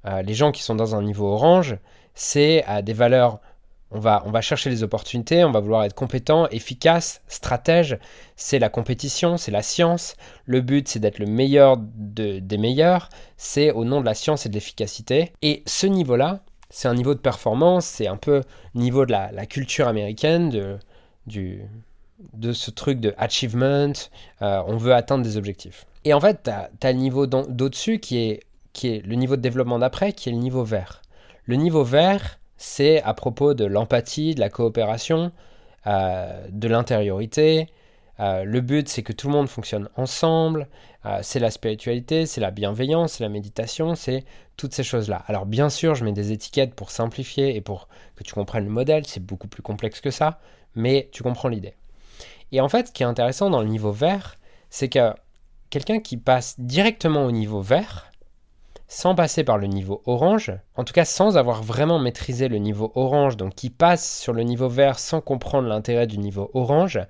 euh, 0.07 0.23
les 0.23 0.35
gens 0.35 0.53
qui 0.53 0.63
sont 0.63 0.75
dans 0.75 0.95
un 0.95 1.03
niveau 1.03 1.27
orange, 1.27 1.77
c'est 2.15 2.65
euh, 2.69 2.83
des 2.83 2.93
valeurs 2.93 3.41
on 3.95 4.01
va, 4.01 4.23
on 4.25 4.31
va, 4.31 4.41
chercher 4.41 4.71
les 4.71 4.83
opportunités, 4.83 5.45
on 5.45 5.51
va 5.51 5.61
vouloir 5.61 5.85
être 5.85 5.95
compétent, 5.95 6.49
efficace, 6.49 7.21
stratège. 7.29 7.99
C'est 8.37 8.59
la 8.59 8.71
compétition, 8.71 9.37
c'est 9.37 9.51
la 9.51 9.61
science. 9.61 10.17
Le 10.47 10.63
but, 10.63 10.89
c'est 10.89 10.99
d'être 10.99 11.19
le 11.19 11.27
meilleur 11.27 11.77
des 11.77 12.57
meilleurs. 12.57 13.11
C'est 13.37 13.71
au 13.71 13.85
nom 13.85 14.01
de 14.01 14.07
la 14.07 14.15
science 14.15 14.47
et 14.47 14.49
de 14.49 14.55
l'efficacité. 14.55 15.35
Et 15.43 15.63
ce 15.67 15.87
niveau-là, 15.87 16.41
c'est 16.73 16.89
un 16.89 16.95
niveau 16.95 17.15
de 17.15 17.21
performance, 17.21 17.85
c'est 17.85 18.07
un 18.07 18.17
peu 18.17 18.43
niveau 18.75 19.05
de 19.05 19.13
la, 19.13 19.47
culture 19.47 19.87
américaine, 19.87 20.49
de, 21.27 22.53
ce 22.53 22.71
truc 22.71 22.99
de 22.99 23.15
achievement, 23.19 23.93
euh, 24.41 24.63
on 24.67 24.79
veut 24.79 24.95
atteindre 24.95 25.23
des 25.23 25.37
objectifs. 25.37 25.87
Et 26.05 26.15
en 26.15 26.21
fait, 26.21 26.45
tu 26.45 26.51
as, 26.51 26.93
le 26.93 26.99
niveau 26.99 27.27
d'au-dessus 27.27 27.99
qui 27.99 28.19
est, 28.19 28.41
qui 28.73 28.89
est 28.89 29.07
le 29.07 29.17
niveau 29.17 29.37
de 29.37 29.43
développement 29.43 29.79
d'après, 29.79 30.15
qui 30.15 30.31
est 30.31 30.33
le 30.33 30.39
niveau 30.39 30.65
vert. 30.65 31.03
Le 31.45 31.57
niveau 31.57 31.85
vert, 31.85 32.39
c'est 32.57 33.03
à 33.03 33.13
propos 33.13 33.53
de 33.53 33.67
l'empathie, 33.67 34.35
de 34.35 34.41
la 34.41 34.49
coopération, 34.49 35.31
euh, 35.87 36.47
de 36.51 36.69
l'intériorité, 36.69 37.69
euh, 38.21 38.45
le 38.45 38.61
but, 38.61 38.89
c'est 38.89 39.03
que 39.03 39.13
tout 39.13 39.29
le 39.29 39.33
monde 39.33 39.49
fonctionne 39.49 39.89
ensemble. 39.97 40.69
Euh, 41.07 41.19
c'est 41.23 41.41
la 41.41 41.51
spiritualité, 41.51 42.27
c'est 42.27 42.41
la 42.41 42.51
bienveillance, 42.51 43.15
c'est 43.15 43.25
la 43.25 43.29
méditation, 43.29 43.95
c'est 43.95 44.25
toutes 44.57 44.75
ces 44.75 44.85
choses-là. 44.85 45.23
Alors 45.27 45.47
bien 45.47 45.71
sûr, 45.71 45.95
je 45.95 46.05
mets 46.05 46.13
des 46.13 46.33
étiquettes 46.33 46.75
pour 46.75 46.91
simplifier 46.91 47.57
et 47.57 47.61
pour 47.61 47.89
que 48.17 48.23
tu 48.23 48.35
comprennes 48.35 48.65
le 48.65 48.71
modèle. 48.71 49.07
C'est 49.07 49.25
beaucoup 49.25 49.49
plus 49.49 49.63
complexe 49.63 50.01
que 50.01 50.11
ça, 50.11 50.41
mais 50.75 51.09
tu 51.13 51.23
comprends 51.23 51.49
l'idée. 51.49 51.75
Et 52.53 52.61
en 52.61 52.69
fait, 52.69 52.89
ce 52.89 52.93
qui 52.93 53.03
est 53.03 53.07
intéressant 53.07 53.51
dans 53.51 53.63
le 53.63 53.69
niveau 53.69 53.93
vert, 53.93 54.37
c'est 54.69 54.89
que 54.89 55.15
quelqu'un 55.71 56.01
qui 56.01 56.19
passe 56.19 56.61
directement 56.61 57.25
au 57.25 57.33
niveau 57.33 57.63
vert, 57.63 58.13
sans 58.89 59.15
passer 59.15 59.43
par 59.43 59.57
le 59.57 59.69
niveau 59.69 60.03
orange, 60.05 60.53
en 60.77 60.85
tout 60.85 60.93
cas 60.93 61.07
sans 61.07 61.39
avoir 61.39 61.63
vraiment 61.63 61.99
maîtrisé 61.99 62.49
le 62.49 62.59
niveau 62.59 62.93
orange, 62.95 63.39
donc 63.39 63.55
qui 63.55 63.71
passe 63.71 64.21
sur 64.21 64.35
le 64.35 64.43
niveau 64.43 64.69
vert 64.69 64.99
sans 64.99 65.23
comprendre 65.23 65.67
l'intérêt 65.67 66.07
du 66.07 66.19
niveau 66.19 66.51
orange, 66.53 67.01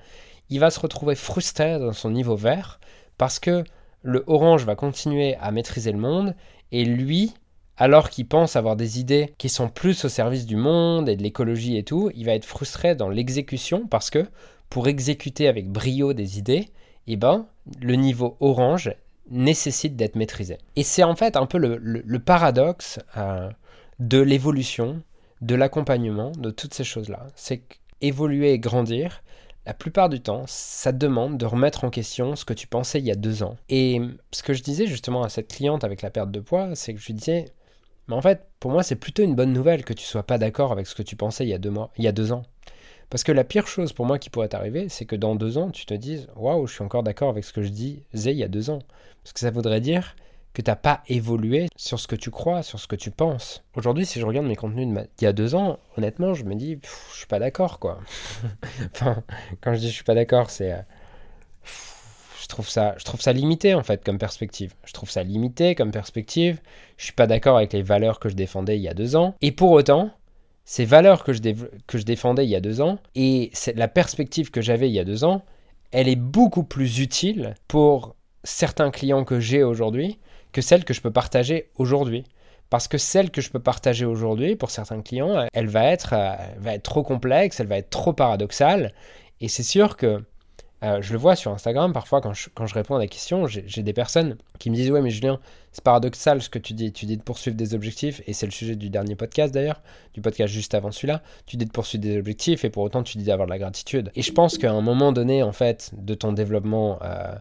il 0.50 0.60
va 0.60 0.70
se 0.70 0.80
retrouver 0.80 1.14
frustré 1.14 1.78
dans 1.78 1.92
son 1.92 2.10
niveau 2.10 2.36
vert 2.36 2.80
parce 3.18 3.38
que 3.38 3.64
le 4.02 4.24
orange 4.26 4.64
va 4.64 4.74
continuer 4.74 5.36
à 5.36 5.50
maîtriser 5.50 5.92
le 5.92 5.98
monde 5.98 6.34
et 6.72 6.84
lui, 6.84 7.34
alors 7.76 8.10
qu'il 8.10 8.26
pense 8.26 8.56
avoir 8.56 8.76
des 8.76 8.98
idées 9.00 9.34
qui 9.38 9.48
sont 9.48 9.68
plus 9.68 10.04
au 10.04 10.08
service 10.08 10.46
du 10.46 10.56
monde 10.56 11.08
et 11.08 11.16
de 11.16 11.22
l'écologie 11.22 11.76
et 11.76 11.84
tout, 11.84 12.10
il 12.14 12.26
va 12.26 12.34
être 12.34 12.44
frustré 12.44 12.94
dans 12.94 13.08
l'exécution 13.08 13.86
parce 13.86 14.10
que 14.10 14.26
pour 14.68 14.88
exécuter 14.88 15.48
avec 15.48 15.70
brio 15.70 16.14
des 16.14 16.38
idées, 16.38 16.70
eh 17.06 17.16
ben, 17.16 17.46
le 17.80 17.94
niveau 17.94 18.36
orange 18.40 18.94
nécessite 19.30 19.96
d'être 19.96 20.16
maîtrisé. 20.16 20.58
Et 20.76 20.82
c'est 20.82 21.02
en 21.02 21.14
fait 21.14 21.36
un 21.36 21.46
peu 21.46 21.58
le, 21.58 22.18
paradoxe 22.18 22.98
euh, 23.16 23.50
de 23.98 24.18
l'évolution, 24.18 25.02
de 25.40 25.54
l'accompagnement, 25.54 26.32
de 26.32 26.50
toutes 26.50 26.74
ces 26.74 26.84
choses-là. 26.84 27.26
C'est 27.34 27.62
qu'évoluer 28.00 28.52
et 28.52 28.58
grandir, 28.58 29.21
la 29.66 29.74
plupart 29.74 30.08
du 30.08 30.20
temps, 30.20 30.44
ça 30.46 30.92
demande 30.92 31.38
de 31.38 31.46
remettre 31.46 31.84
en 31.84 31.90
question 31.90 32.34
ce 32.34 32.44
que 32.44 32.54
tu 32.54 32.66
pensais 32.66 32.98
il 32.98 33.06
y 33.06 33.12
a 33.12 33.16
deux 33.16 33.42
ans. 33.42 33.56
Et 33.68 34.00
ce 34.32 34.42
que 34.42 34.54
je 34.54 34.62
disais 34.62 34.86
justement 34.86 35.22
à 35.22 35.28
cette 35.28 35.48
cliente 35.48 35.84
avec 35.84 36.02
la 36.02 36.10
perte 36.10 36.30
de 36.30 36.40
poids, 36.40 36.74
c'est 36.74 36.94
que 36.94 37.00
je 37.00 37.06
lui 37.06 37.14
disais, 37.14 37.46
mais 38.08 38.14
en 38.14 38.22
fait, 38.22 38.48
pour 38.58 38.72
moi, 38.72 38.82
c'est 38.82 38.96
plutôt 38.96 39.22
une 39.22 39.36
bonne 39.36 39.52
nouvelle 39.52 39.84
que 39.84 39.92
tu 39.92 40.04
sois 40.04 40.24
pas 40.24 40.38
d'accord 40.38 40.72
avec 40.72 40.86
ce 40.86 40.94
que 40.94 41.02
tu 41.02 41.14
pensais 41.14 41.44
il 41.44 41.50
y 41.50 41.54
a 41.54 41.58
deux 41.58 41.70
mois, 41.70 41.90
il 41.96 42.04
y 42.04 42.08
a 42.08 42.12
deux 42.12 42.32
ans. 42.32 42.42
Parce 43.08 43.24
que 43.24 43.32
la 43.32 43.44
pire 43.44 43.66
chose 43.66 43.92
pour 43.92 44.06
moi 44.06 44.18
qui 44.18 44.30
pourrait 44.30 44.48
t'arriver, 44.48 44.88
c'est 44.88 45.04
que 45.04 45.16
dans 45.16 45.34
deux 45.36 45.58
ans, 45.58 45.70
tu 45.70 45.86
te 45.86 45.94
dises, 45.94 46.28
waouh, 46.34 46.66
je 46.66 46.74
suis 46.74 46.82
encore 46.82 47.02
d'accord 47.02 47.28
avec 47.28 47.44
ce 47.44 47.52
que 47.52 47.62
je 47.62 47.68
disais 47.68 48.02
il 48.12 48.36
y 48.38 48.42
a 48.42 48.48
deux 48.48 48.70
ans. 48.70 48.80
Parce 49.22 49.32
que 49.34 49.40
ça 49.40 49.50
voudrait 49.50 49.80
dire 49.82 50.16
que 50.52 50.62
tu 50.62 50.70
n'as 50.70 50.76
pas 50.76 51.02
évolué 51.08 51.68
sur 51.76 51.98
ce 51.98 52.06
que 52.06 52.16
tu 52.16 52.30
crois, 52.30 52.62
sur 52.62 52.78
ce 52.78 52.86
que 52.86 52.96
tu 52.96 53.10
penses. 53.10 53.64
Aujourd'hui, 53.74 54.04
si 54.04 54.20
je 54.20 54.26
regarde 54.26 54.46
mes 54.46 54.56
contenus 54.56 54.86
d'il 54.86 55.24
y 55.24 55.28
a 55.28 55.32
deux 55.32 55.54
ans, 55.54 55.78
honnêtement, 55.96 56.34
je 56.34 56.44
me 56.44 56.54
dis, 56.54 56.78
je 57.12 57.16
suis 57.16 57.26
pas 57.26 57.38
d'accord, 57.38 57.78
quoi. 57.78 58.00
enfin, 58.94 59.22
quand 59.60 59.74
je 59.74 59.80
dis 59.80 59.88
je 59.88 59.94
suis 59.94 60.04
pas 60.04 60.14
d'accord, 60.14 60.50
c'est... 60.50 60.72
Euh, 60.72 60.82
je 62.42 62.48
trouve, 62.48 62.68
ça, 62.68 62.94
je 62.98 63.04
trouve 63.04 63.20
ça 63.20 63.32
limité, 63.32 63.72
en 63.74 63.82
fait, 63.82 64.04
comme 64.04 64.18
perspective. 64.18 64.74
Je 64.84 64.92
trouve 64.92 65.08
ça 65.08 65.22
limité 65.22 65.74
comme 65.74 65.90
perspective. 65.90 66.60
Je 66.98 67.04
suis 67.04 67.12
pas 67.12 67.26
d'accord 67.26 67.56
avec 67.56 67.72
les 67.72 67.82
valeurs 67.82 68.20
que 68.20 68.28
je 68.28 68.34
défendais 68.34 68.76
il 68.76 68.82
y 68.82 68.88
a 68.88 68.94
deux 68.94 69.16
ans. 69.16 69.36
Et 69.40 69.52
pour 69.52 69.70
autant, 69.70 70.10
ces 70.64 70.84
valeurs 70.84 71.24
que 71.24 71.32
je, 71.32 71.40
que 71.86 71.98
je 71.98 72.02
défendais 72.02 72.44
il 72.44 72.50
y 72.50 72.56
a 72.56 72.60
deux 72.60 72.80
ans, 72.80 72.98
et 73.14 73.52
la 73.74 73.88
perspective 73.88 74.50
que 74.50 74.60
j'avais 74.60 74.90
il 74.90 74.92
y 74.92 74.98
a 74.98 75.04
deux 75.04 75.24
ans, 75.24 75.44
elle 75.92 76.08
est 76.08 76.16
beaucoup 76.16 76.64
plus 76.64 76.98
utile 76.98 77.54
pour 77.68 78.16
certains 78.44 78.90
clients 78.90 79.24
que 79.24 79.40
j'ai 79.40 79.62
aujourd'hui 79.62 80.18
que 80.52 80.60
celle 80.60 80.84
que 80.84 80.94
je 80.94 81.00
peux 81.00 81.10
partager 81.10 81.70
aujourd'hui. 81.76 82.24
Parce 82.70 82.88
que 82.88 82.96
celle 82.96 83.30
que 83.30 83.42
je 83.42 83.50
peux 83.50 83.58
partager 83.58 84.06
aujourd'hui, 84.06 84.56
pour 84.56 84.70
certains 84.70 85.02
clients, 85.02 85.46
elle 85.52 85.68
va 85.68 85.84
être, 85.84 86.14
euh, 86.14 86.34
va 86.58 86.74
être 86.74 86.82
trop 86.82 87.02
complexe, 87.02 87.60
elle 87.60 87.66
va 87.66 87.76
être 87.76 87.90
trop 87.90 88.14
paradoxale. 88.14 88.94
Et 89.42 89.48
c'est 89.48 89.62
sûr 89.62 89.96
que 89.98 90.24
euh, 90.82 91.00
je 91.00 91.12
le 91.12 91.18
vois 91.18 91.36
sur 91.36 91.52
Instagram, 91.52 91.92
parfois 91.92 92.20
quand 92.20 92.32
je, 92.32 92.48
quand 92.52 92.66
je 92.66 92.74
réponds 92.74 92.96
à 92.96 92.98
des 92.98 93.08
questions, 93.08 93.46
j'ai 93.46 93.82
des 93.82 93.92
personnes 93.92 94.36
qui 94.58 94.68
me 94.68 94.74
disent 94.74 94.90
Ouais, 94.90 95.00
mais 95.00 95.10
Julien, 95.10 95.38
c'est 95.70 95.84
paradoxal 95.84 96.42
ce 96.42 96.48
que 96.48 96.58
tu 96.58 96.72
dis. 96.72 96.92
Tu 96.92 97.06
dis 97.06 97.16
de 97.16 97.22
poursuivre 97.22 97.56
des 97.56 97.74
objectifs, 97.74 98.20
et 98.26 98.32
c'est 98.32 98.46
le 98.46 98.52
sujet 98.52 98.74
du 98.74 98.90
dernier 98.90 99.14
podcast 99.14 99.54
d'ailleurs, 99.54 99.80
du 100.12 100.20
podcast 100.20 100.52
juste 100.52 100.74
avant 100.74 100.90
celui-là. 100.90 101.22
Tu 101.46 101.56
dis 101.56 101.66
de 101.66 101.70
poursuivre 101.70 102.02
des 102.02 102.18
objectifs, 102.18 102.64
et 102.64 102.70
pour 102.70 102.82
autant 102.82 103.04
tu 103.04 103.16
dis 103.16 103.24
d'avoir 103.24 103.46
de 103.46 103.52
la 103.52 103.58
gratitude. 103.58 104.10
Et 104.16 104.22
je 104.22 104.32
pense 104.32 104.58
qu'à 104.58 104.72
un 104.72 104.80
moment 104.80 105.12
donné, 105.12 105.44
en 105.44 105.52
fait, 105.52 105.92
de 105.96 106.14
ton 106.14 106.32
développement, 106.32 106.98
euh, 107.02 107.34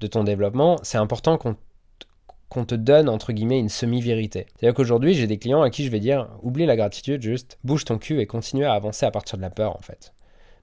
de 0.00 0.06
ton 0.08 0.24
développement, 0.24 0.78
c'est 0.82 0.98
important 0.98 1.38
qu'on 1.38 1.54
qu'on 2.50 2.64
te 2.64 2.74
donne 2.74 3.08
entre 3.08 3.32
guillemets 3.32 3.60
une 3.60 3.68
semi-vérité. 3.68 4.46
C'est-à-dire 4.56 4.74
qu'aujourd'hui, 4.74 5.14
j'ai 5.14 5.26
des 5.26 5.38
clients 5.38 5.62
à 5.62 5.70
qui 5.70 5.84
je 5.84 5.90
vais 5.90 6.00
dire 6.00 6.28
oublie 6.42 6.66
la 6.66 6.76
gratitude, 6.76 7.22
juste 7.22 7.58
bouge 7.64 7.84
ton 7.84 7.96
cul 7.96 8.20
et 8.20 8.26
continue 8.26 8.64
à 8.64 8.74
avancer 8.74 9.06
à 9.06 9.10
partir 9.10 9.38
de 9.38 9.42
la 9.42 9.50
peur 9.50 9.76
en 9.76 9.80
fait. 9.80 10.12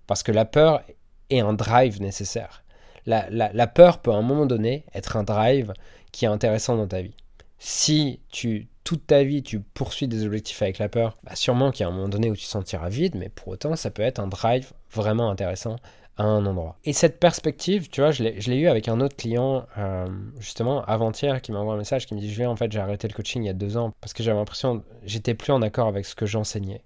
Parce 0.06 0.22
que 0.22 0.32
la 0.32 0.46
peur 0.46 0.84
est 1.30 1.40
un 1.40 1.54
drive 1.54 2.02
nécessaire. 2.02 2.64
La, 3.06 3.30
la, 3.30 3.68
peur 3.68 4.00
peut 4.00 4.12
à 4.12 4.16
un 4.16 4.22
moment 4.22 4.46
donné 4.46 4.84
être 4.94 5.16
un 5.16 5.24
drive 5.24 5.72
qui 6.12 6.26
est 6.26 6.28
intéressant 6.28 6.76
dans 6.76 6.88
ta 6.88 7.02
vie. 7.02 7.16
Si 7.58 8.20
tu 8.30 8.68
toute 8.84 9.08
ta 9.08 9.24
vie 9.24 9.44
tu 9.44 9.62
poursuis 9.62 10.10
des 10.10 10.26
objectifs 10.26 10.62
avec 10.62 10.78
la 10.78 10.90
peur, 10.90 11.18
bah 11.24 11.36
sûrement 11.36 11.72
qu'il 11.72 11.86
y 11.86 11.86
a 11.86 11.90
un 11.90 11.96
moment 11.96 12.10
donné 12.10 12.30
où 12.30 12.36
tu 12.36 12.44
te 12.44 12.50
sentiras 12.50 12.90
vide, 12.90 13.16
mais 13.16 13.30
pour 13.30 13.48
autant 13.48 13.78
ça 13.78 13.92
peut 13.92 14.02
être 14.02 14.20
un 14.20 14.28
drive 14.28 14.74
vraiment 14.92 15.30
intéressant 15.30 15.78
un 16.26 16.46
endroit. 16.46 16.78
Et 16.84 16.94
cette 16.94 17.20
perspective, 17.20 17.90
tu 17.90 18.02
vois, 18.02 18.12
je 18.12 18.24
l'ai 18.24 18.58
eu 18.58 18.68
avec 18.68 18.88
un 18.88 19.00
autre 19.02 19.16
client, 19.16 19.66
euh, 19.78 20.08
justement, 20.40 20.84
avant-hier, 20.86 21.42
qui 21.42 21.52
m'a 21.52 21.60
envoyé 21.60 21.76
un 21.76 21.80
message 21.80 22.06
qui 22.06 22.16
me 22.16 22.20
dit, 22.20 22.32
je 22.32 22.38
vais, 22.38 22.46
en 22.46 22.56
fait, 22.56 22.72
j'ai 22.72 22.80
arrêté 22.80 23.08
le 23.08 23.14
coaching 23.14 23.44
il 23.44 23.48
y 23.48 23.50
a 23.50 23.54
deux 23.54 23.78
ans 23.78 23.94
parce 24.02 24.14
que 24.14 24.24
j'avais 24.24 24.38
l'impression, 24.38 24.84
j'étais 25.04 25.36
plus 25.36 25.52
en 25.52 25.62
accord 25.62 25.88
avec 25.88 26.06
ce 26.06 26.16
que 26.16 26.26
j'enseignais. 26.26 26.82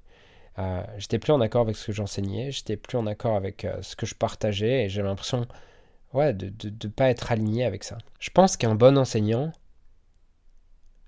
Euh, 0.60 0.84
j'étais 0.98 1.18
plus 1.18 1.32
en 1.32 1.40
accord 1.40 1.62
avec 1.62 1.78
ce 1.78 1.88
que 1.88 1.92
j'enseignais, 1.94 2.52
j'étais 2.52 2.76
plus 2.76 2.98
en 2.98 3.08
accord 3.08 3.36
avec 3.36 3.64
euh, 3.64 3.82
ce 3.82 3.96
que 3.96 4.06
je 4.06 4.16
partageais 4.16 4.86
et 4.86 4.90
j'avais 4.90 5.08
l'impression, 5.08 5.48
ouais, 6.14 6.34
de 6.34 6.52
ne 6.70 6.92
pas 6.92 7.10
être 7.10 7.32
aligné 7.32 7.64
avec 7.64 7.86
ça. 7.86 7.98
Je 8.20 8.30
pense 8.32 8.58
qu'un 8.58 8.76
bon 8.76 8.98
enseignant, 8.98 9.54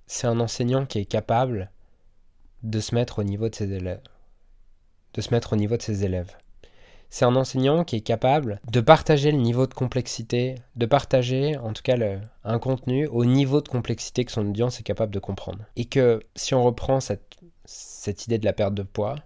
c'est 0.08 0.28
un 0.28 0.40
enseignant 0.40 0.86
qui 0.86 1.00
est 1.00 1.06
capable 1.06 1.72
de 2.64 2.80
se 2.80 2.96
mettre 2.96 3.20
au 3.20 3.24
niveau 3.24 3.50
de 3.50 3.56
ses 3.56 3.74
élèves. 3.74 4.02
De 5.14 5.22
se 5.22 5.32
mettre 5.32 5.54
au 5.54 5.56
niveau 5.58 5.76
de 5.76 5.82
ses 5.82 6.06
élèves 6.06 6.38
c'est 7.14 7.26
un 7.26 7.36
enseignant 7.36 7.84
qui 7.84 7.98
est 7.98 8.02
capable 8.02 8.60
de 8.72 8.82
partager 8.82 9.32
le 9.32 9.38
niveau 9.38 9.68
de 9.68 9.74
complexité, 9.76 10.56
de 10.76 10.88
partager 10.88 11.56
en 11.58 11.72
tout 11.72 11.84
cas 11.84 11.96
un 12.44 12.58
contenu 12.58 13.06
au 13.06 13.24
niveau 13.24 13.62
de 13.62 13.68
complexité 13.68 14.26
que 14.26 14.32
son 14.32 14.48
audience 14.48 14.80
est 14.80 14.84
capable 14.84 15.14
de 15.14 15.20
comprendre. 15.20 15.60
Et 15.76 15.86
que 15.86 16.24
si 16.36 16.56
on 16.56 16.64
reprend 16.64 17.02
cette, 17.02 17.38
cette 17.66 18.26
idée 18.26 18.40
de 18.40 18.46
la 18.46 18.52
perte 18.52 18.74
de 18.74 18.82
poids, 18.82 19.18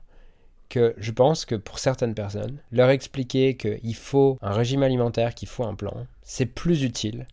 que 0.67 0.95
je 0.97 1.11
pense 1.11 1.45
que 1.45 1.55
pour 1.55 1.79
certaines 1.79 2.13
personnes, 2.13 2.57
leur 2.73 2.89
expliquer 2.89 3.55
qu'il 3.55 3.95
faut 3.95 4.37
un 4.41 4.51
régime 4.51 4.83
alimentaire, 4.83 5.33
qu'il 5.33 5.47
faut 5.47 5.63
un 5.63 5.75
plan, 5.75 6.07
c'est 6.23 6.45
plus 6.45 6.83
utile 6.83 7.25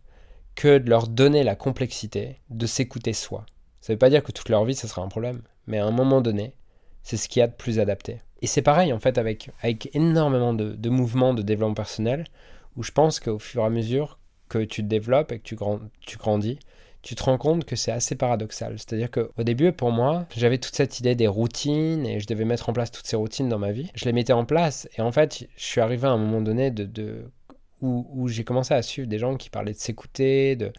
que 0.55 0.77
de 0.77 0.89
leur 0.89 1.09
donner 1.09 1.43
la 1.43 1.57
complexité 1.57 2.39
de 2.49 2.65
s'écouter 2.65 3.11
soi. 3.11 3.45
Ça 3.81 3.91
ne 3.91 3.95
veut 3.95 3.99
pas 3.99 4.09
dire 4.09 4.23
que 4.23 4.31
toute 4.31 4.47
leur 4.47 4.63
vie, 4.63 4.73
ce 4.73 4.87
sera 4.87 5.01
un 5.01 5.09
problème, 5.09 5.41
mais 5.67 5.79
à 5.79 5.85
un 5.85 5.91
moment 5.91 6.21
donné, 6.21 6.53
c'est 7.03 7.17
ce 7.17 7.27
qu'il 7.27 7.41
y 7.41 7.43
a 7.43 7.47
de 7.47 7.53
plus 7.53 7.77
adapté. 7.79 8.21
Et 8.45 8.47
c'est 8.47 8.61
pareil 8.61 8.93
en 8.93 8.99
fait 8.99 9.17
avec, 9.17 9.49
avec 9.63 9.89
énormément 9.95 10.53
de, 10.53 10.73
de 10.73 10.89
mouvements 10.91 11.33
de 11.33 11.41
développement 11.41 11.73
personnel, 11.73 12.25
où 12.75 12.83
je 12.83 12.91
pense 12.91 13.19
qu'au 13.19 13.39
fur 13.39 13.63
et 13.63 13.65
à 13.65 13.71
mesure 13.71 14.19
que 14.49 14.59
tu 14.59 14.83
te 14.83 14.87
développes 14.87 15.31
et 15.31 15.39
que 15.39 15.43
tu, 15.43 15.55
grand, 15.55 15.79
tu 16.01 16.19
grandis, 16.19 16.59
tu 17.01 17.15
te 17.15 17.23
rends 17.23 17.39
compte 17.39 17.65
que 17.65 17.75
c'est 17.75 17.91
assez 17.91 18.13
paradoxal. 18.13 18.75
C'est-à-dire 18.77 19.09
qu'au 19.09 19.43
début, 19.43 19.71
pour 19.71 19.89
moi, 19.89 20.27
j'avais 20.37 20.59
toute 20.59 20.75
cette 20.75 20.99
idée 20.99 21.15
des 21.15 21.25
routines 21.25 22.05
et 22.05 22.19
je 22.19 22.27
devais 22.27 22.45
mettre 22.45 22.69
en 22.69 22.73
place 22.73 22.91
toutes 22.91 23.07
ces 23.07 23.15
routines 23.15 23.49
dans 23.49 23.57
ma 23.57 23.71
vie. 23.71 23.89
Je 23.95 24.05
les 24.05 24.13
mettais 24.13 24.31
en 24.31 24.45
place 24.45 24.87
et 24.95 25.01
en 25.01 25.11
fait, 25.11 25.47
je 25.57 25.63
suis 25.65 25.81
arrivé 25.81 26.05
à 26.05 26.11
un 26.11 26.17
moment 26.19 26.41
donné 26.41 26.69
de, 26.69 27.25
où, 27.81 28.05
où 28.11 28.27
j'ai 28.27 28.43
commencé 28.43 28.75
à 28.75 28.83
suivre 28.83 29.07
des 29.07 29.17
gens 29.17 29.37
qui 29.37 29.49
parlaient 29.49 29.73
de 29.73 29.79
s'écouter, 29.79 30.55
de, 30.55 30.71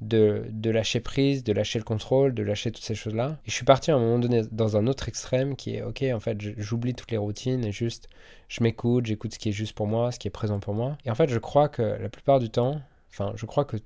de, 0.00 0.70
lâcher 0.70 1.00
prise, 1.00 1.42
de 1.44 1.52
lâcher 1.52 1.78
le 1.78 1.84
contrôle, 1.84 2.34
de 2.34 2.42
lâcher 2.42 2.70
toutes 2.70 2.84
ces 2.84 2.94
choses-là. 2.94 3.38
Et 3.46 3.50
je 3.50 3.54
suis 3.54 3.64
parti 3.64 3.90
à 3.90 3.96
un 3.96 3.98
moment 3.98 4.18
donné 4.18 4.42
dans 4.52 4.76
un 4.76 4.86
autre 4.86 5.08
extrême 5.08 5.56
qui 5.56 5.76
est, 5.76 5.82
ok, 5.82 6.04
en 6.12 6.20
fait, 6.20 6.38
j'oublie 6.40 6.94
toutes 6.94 7.10
les 7.10 7.16
routines 7.16 7.64
et 7.64 7.72
juste, 7.72 8.08
je 8.48 8.62
m'écoute, 8.62 9.06
j'écoute 9.06 9.34
ce 9.34 9.38
qui 9.38 9.48
est 9.48 9.52
juste 9.52 9.74
pour 9.74 9.86
moi, 9.86 10.12
ce 10.12 10.18
qui 10.18 10.28
est 10.28 10.32
présent 10.32 10.60
pour 10.60 10.74
moi. 10.74 10.96
Et 11.04 11.10
en 11.10 11.14
fait, 11.14 11.28
je 11.28 11.38
crois 11.38 11.68
que 11.68 11.82
la 11.82 12.08
plupart 12.08 12.38
du 12.38 12.50
temps, 12.50 12.80
enfin, 13.10 13.32
je 13.36 13.46
crois 13.46 13.64
que 13.64 13.76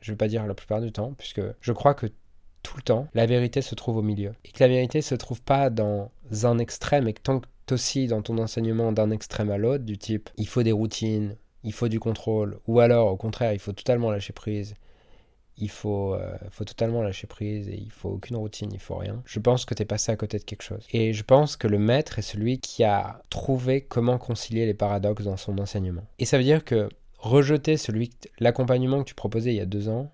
je 0.00 0.10
ne 0.10 0.14
vais 0.14 0.18
pas 0.18 0.28
dire 0.28 0.46
la 0.46 0.54
plupart 0.54 0.80
du 0.80 0.92
temps, 0.92 1.14
puisque 1.16 1.42
je 1.60 1.72
crois 1.72 1.94
que 1.94 2.06
tout 2.62 2.76
le 2.76 2.82
temps, 2.82 3.08
la 3.14 3.26
vérité 3.26 3.62
se 3.62 3.74
trouve 3.74 3.96
au 3.96 4.02
milieu. 4.02 4.34
Et 4.44 4.50
que 4.50 4.62
la 4.62 4.68
vérité 4.68 5.02
se 5.02 5.14
trouve 5.14 5.42
pas 5.42 5.70
dans 5.70 6.10
un 6.42 6.58
extrême, 6.58 7.08
et 7.08 7.12
que 7.12 7.22
tant 7.22 7.40
que 7.40 7.46
aussi 7.72 8.06
dans 8.06 8.22
ton 8.22 8.38
enseignement 8.38 8.92
d'un 8.92 9.10
extrême 9.10 9.50
à 9.50 9.58
l'autre, 9.58 9.84
du 9.84 9.98
type 9.98 10.30
il 10.36 10.46
faut 10.46 10.62
des 10.62 10.72
routines, 10.72 11.36
il 11.64 11.72
faut 11.72 11.88
du 11.88 12.00
contrôle, 12.00 12.58
ou 12.66 12.80
alors 12.80 13.08
au 13.08 13.16
contraire, 13.16 13.52
il 13.52 13.58
faut 13.58 13.72
totalement 13.72 14.10
lâcher 14.10 14.32
prise, 14.32 14.74
il 15.58 15.70
faut, 15.70 16.14
euh, 16.14 16.36
faut 16.50 16.64
totalement 16.64 17.02
lâcher 17.02 17.26
prise 17.26 17.68
et 17.68 17.76
il 17.76 17.90
faut 17.90 18.10
aucune 18.10 18.36
routine, 18.36 18.70
il 18.72 18.80
faut 18.80 18.96
rien. 18.96 19.22
Je 19.26 19.38
pense 19.38 19.64
que 19.64 19.74
tu 19.74 19.82
es 19.82 19.86
passé 19.86 20.12
à 20.12 20.16
côté 20.16 20.38
de 20.38 20.44
quelque 20.44 20.62
chose. 20.62 20.86
Et 20.92 21.12
je 21.12 21.22
pense 21.22 21.56
que 21.56 21.68
le 21.68 21.78
maître 21.78 22.18
est 22.18 22.22
celui 22.22 22.58
qui 22.58 22.84
a 22.84 23.22
trouvé 23.30 23.82
comment 23.82 24.18
concilier 24.18 24.66
les 24.66 24.74
paradoxes 24.74 25.24
dans 25.24 25.36
son 25.36 25.58
enseignement. 25.58 26.04
Et 26.18 26.24
ça 26.24 26.38
veut 26.38 26.44
dire 26.44 26.64
que 26.64 26.88
rejeter 27.18 27.76
celui 27.76 28.10
l'accompagnement 28.40 29.00
que 29.00 29.08
tu 29.08 29.14
proposais 29.14 29.52
il 29.52 29.56
y 29.56 29.60
a 29.60 29.66
deux 29.66 29.88
ans, 29.88 30.10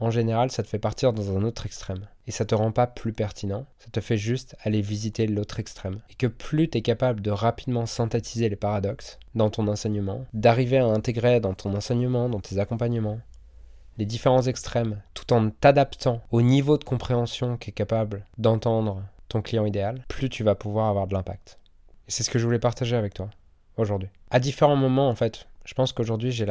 en 0.00 0.10
général, 0.10 0.50
ça 0.52 0.62
te 0.62 0.68
fait 0.68 0.78
partir 0.78 1.12
dans 1.12 1.36
un 1.36 1.42
autre 1.42 1.66
extrême. 1.66 2.06
Et 2.28 2.30
ça 2.30 2.44
te 2.44 2.54
rend 2.54 2.70
pas 2.70 2.86
plus 2.86 3.12
pertinent, 3.12 3.66
ça 3.78 3.88
te 3.90 4.00
fait 4.00 4.16
juste 4.16 4.54
aller 4.62 4.80
visiter 4.80 5.26
l'autre 5.26 5.58
extrême. 5.58 6.00
Et 6.10 6.14
que 6.14 6.26
plus 6.26 6.68
tu 6.68 6.78
es 6.78 6.82
capable 6.82 7.20
de 7.20 7.30
rapidement 7.30 7.86
synthétiser 7.86 8.48
les 8.48 8.56
paradoxes 8.56 9.18
dans 9.34 9.50
ton 9.50 9.66
enseignement, 9.66 10.26
d'arriver 10.34 10.78
à 10.78 10.86
intégrer 10.86 11.40
dans 11.40 11.54
ton 11.54 11.74
enseignement, 11.74 12.28
dans 12.28 12.40
tes 12.40 12.58
accompagnements, 12.58 13.18
les 13.98 14.06
différents 14.06 14.42
extrêmes, 14.42 15.02
tout 15.14 15.32
en 15.32 15.50
t'adaptant 15.50 16.22
au 16.30 16.40
niveau 16.40 16.78
de 16.78 16.84
compréhension 16.84 17.56
qu'est 17.56 17.72
capable 17.72 18.24
d'entendre 18.38 19.02
ton 19.28 19.42
client 19.42 19.66
idéal, 19.66 20.04
plus 20.08 20.30
tu 20.30 20.44
vas 20.44 20.54
pouvoir 20.54 20.88
avoir 20.88 21.06
de 21.06 21.14
l'impact. 21.14 21.58
Et 22.06 22.10
c'est 22.10 22.22
ce 22.22 22.30
que 22.30 22.38
je 22.38 22.44
voulais 22.44 22.58
partager 22.58 22.96
avec 22.96 23.12
toi 23.12 23.28
aujourd'hui. 23.76 24.08
À 24.30 24.40
différents 24.40 24.76
moments, 24.76 25.08
en 25.08 25.14
fait, 25.14 25.46
je 25.64 25.74
pense 25.74 25.92
qu'aujourd'hui, 25.92 26.32
j'ai 26.32 26.46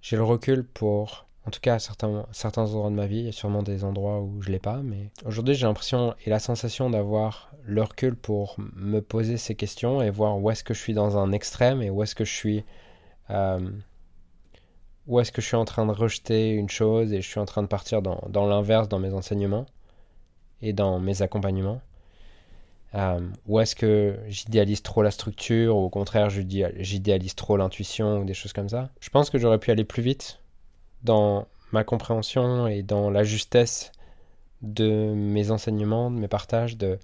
j'ai 0.00 0.16
le 0.16 0.22
recul 0.22 0.64
pour, 0.64 1.26
en 1.46 1.50
tout 1.50 1.60
cas, 1.60 1.78
certains, 1.78 2.26
certains 2.30 2.62
endroits 2.62 2.90
de 2.90 2.94
ma 2.94 3.06
vie. 3.06 3.20
Il 3.20 3.24
y 3.24 3.28
a 3.28 3.32
sûrement 3.32 3.62
des 3.62 3.82
endroits 3.82 4.20
où 4.20 4.42
je 4.42 4.50
l'ai 4.50 4.58
pas, 4.58 4.82
mais 4.84 5.10
aujourd'hui, 5.24 5.54
j'ai 5.54 5.66
l'impression 5.66 6.14
et 6.24 6.30
la 6.30 6.38
sensation 6.38 6.90
d'avoir 6.90 7.50
le 7.64 7.82
recul 7.82 8.14
pour 8.14 8.56
me 8.58 9.00
poser 9.00 9.38
ces 9.38 9.54
questions 9.54 10.02
et 10.02 10.10
voir 10.10 10.38
où 10.38 10.50
est-ce 10.50 10.62
que 10.62 10.74
je 10.74 10.80
suis 10.80 10.94
dans 10.94 11.16
un 11.16 11.32
extrême 11.32 11.82
et 11.82 11.90
où 11.90 12.02
est-ce 12.02 12.14
que 12.14 12.24
je 12.24 12.32
suis, 12.32 12.64
euh, 13.30 13.70
où 15.06 15.20
est-ce 15.20 15.32
que 15.32 15.42
je 15.42 15.46
suis 15.46 15.56
en 15.56 15.64
train 15.64 15.86
de 15.86 15.92
rejeter 15.92 16.50
une 16.50 16.70
chose 16.70 17.12
et 17.12 17.20
je 17.20 17.28
suis 17.28 17.40
en 17.40 17.44
train 17.44 17.62
de 17.62 17.68
partir 17.68 18.02
dans, 18.02 18.46
l'inverse 18.46 18.88
dans 18.88 18.98
mes 18.98 19.12
enseignements 19.12 19.66
et 20.62 20.72
dans 20.72 20.98
mes 20.98 21.22
accompagnements? 21.22 21.80
Euh, 22.94 23.20
ou 23.46 23.58
est-ce 23.58 23.74
que 23.74 24.18
j'idéalise 24.28 24.82
trop 24.82 25.02
la 25.02 25.10
structure, 25.10 25.76
ou 25.76 25.80
au 25.80 25.88
contraire, 25.88 26.30
j'idéalise 26.30 27.34
trop 27.34 27.56
l'intuition, 27.56 28.20
ou 28.20 28.24
des 28.24 28.34
choses 28.34 28.52
comme 28.52 28.68
ça? 28.68 28.90
Je 29.00 29.10
pense 29.10 29.30
que 29.30 29.38
j'aurais 29.38 29.58
pu 29.58 29.72
aller 29.72 29.84
plus 29.84 30.02
vite 30.02 30.38
dans 31.02 31.48
ma 31.72 31.82
compréhension 31.82 32.68
et 32.68 32.82
dans 32.82 33.10
la 33.10 33.24
justesse 33.24 33.90
de 34.62 35.12
mes 35.12 35.50
enseignements, 35.50 36.10
de 36.10 36.16
mes 36.16 36.28
partages, 36.28 36.76
de 36.76 36.98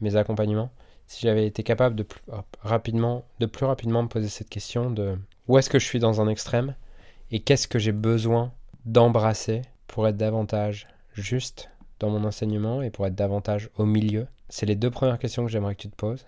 mes 0.00 0.16
accompagnements, 0.16 0.70
si 1.06 1.26
j'avais 1.26 1.46
été 1.46 1.62
capable 1.62 1.94
de 1.94 2.06
rapidement, 2.62 3.24
de 3.38 3.46
plus 3.46 3.66
rapidement 3.66 4.02
me 4.02 4.08
poser 4.08 4.28
cette 4.28 4.48
question 4.48 4.90
de 4.90 5.16
où 5.46 5.58
est-ce 5.58 5.68
que 5.68 5.78
je 5.78 5.84
suis 5.84 5.98
dans 5.98 6.20
un 6.20 6.28
extrême? 6.28 6.74
Et 7.34 7.40
qu'est-ce 7.40 7.66
que 7.66 7.80
j'ai 7.80 7.90
besoin 7.90 8.52
d'embrasser 8.84 9.62
pour 9.88 10.06
être 10.06 10.16
davantage 10.16 10.86
juste 11.14 11.68
dans 11.98 12.08
mon 12.08 12.22
enseignement 12.22 12.80
et 12.80 12.90
pour 12.90 13.08
être 13.08 13.16
davantage 13.16 13.70
au 13.76 13.86
milieu? 13.86 14.28
C'est 14.48 14.66
les 14.66 14.76
deux 14.76 14.92
premières 14.92 15.18
questions 15.18 15.44
que 15.44 15.50
j'aimerais 15.50 15.74
que 15.74 15.80
tu 15.82 15.90
te 15.90 15.96
poses. 15.96 16.26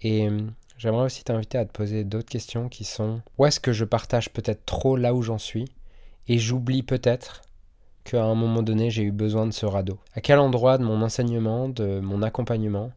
Et 0.00 0.28
euh, 0.28 0.40
j'aimerais 0.76 1.04
aussi 1.04 1.22
t'inviter 1.22 1.56
à 1.56 1.64
te 1.64 1.70
poser 1.70 2.02
d'autres 2.02 2.28
questions 2.28 2.68
qui 2.68 2.82
sont 2.82 3.20
où 3.38 3.46
est-ce 3.46 3.60
que 3.60 3.72
je 3.72 3.84
partage 3.84 4.32
peut-être 4.32 4.66
trop 4.66 4.96
là 4.96 5.14
où 5.14 5.22
j'en 5.22 5.38
suis 5.38 5.66
et 6.26 6.36
j'oublie 6.36 6.82
peut-être 6.82 7.42
qu'à 8.02 8.24
un 8.24 8.34
moment 8.34 8.64
donné 8.64 8.90
j'ai 8.90 9.04
eu 9.04 9.12
besoin 9.12 9.46
de 9.46 9.52
ce 9.52 9.66
radeau? 9.66 10.00
À 10.14 10.20
quel 10.20 10.40
endroit 10.40 10.78
de 10.78 10.84
mon 10.84 11.00
enseignement, 11.00 11.68
de 11.68 12.00
mon 12.00 12.22
accompagnement, 12.22 12.90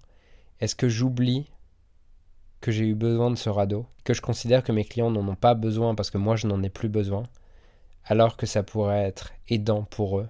est-ce 0.60 0.76
que 0.76 0.90
j'oublie 0.90 1.52
que 2.66 2.72
j'ai 2.72 2.86
eu 2.86 2.96
besoin 2.96 3.30
de 3.30 3.36
ce 3.36 3.50
radeau, 3.50 3.86
que 4.04 4.14
je 4.14 4.22
considère 4.22 4.64
que 4.64 4.72
mes 4.72 4.86
clients 4.86 5.12
n'en 5.12 5.28
ont 5.28 5.36
pas 5.36 5.54
besoin 5.54 5.94
parce 5.94 6.10
que 6.10 6.18
moi 6.18 6.36
je 6.36 6.48
n'en 6.48 6.64
ai 6.64 6.70
plus 6.70 6.90
besoin, 6.90 7.24
alors 8.06 8.38
que 8.38 8.46
ça 8.46 8.64
pourrait 8.64 9.04
être 9.04 9.34
aidant 9.50 9.84
pour 9.84 10.20
eux 10.20 10.30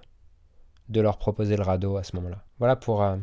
de 0.88 1.00
leur 1.00 1.18
proposer 1.18 1.56
le 1.56 1.62
radeau 1.62 1.96
à 1.96 2.04
ce 2.04 2.14
moment-là. 2.16 2.44
Voilà 2.58 2.76
pour... 2.76 3.02
Euh, 3.02 3.16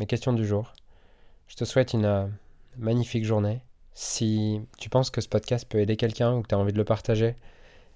mes 0.00 0.06
questions 0.06 0.32
du 0.32 0.46
jour. 0.46 0.72
Je 1.46 1.56
te 1.56 1.64
souhaite 1.64 1.92
une 1.92 2.06
euh, 2.06 2.26
magnifique 2.78 3.24
journée. 3.24 3.60
Si 3.92 4.60
tu 4.78 4.88
penses 4.88 5.10
que 5.10 5.20
ce 5.20 5.28
podcast 5.28 5.68
peut 5.68 5.78
aider 5.78 5.96
quelqu'un 5.96 6.34
ou 6.34 6.42
que 6.42 6.48
tu 6.48 6.54
as 6.54 6.58
envie 6.58 6.72
de 6.72 6.78
le 6.78 6.84
partager, 6.84 7.36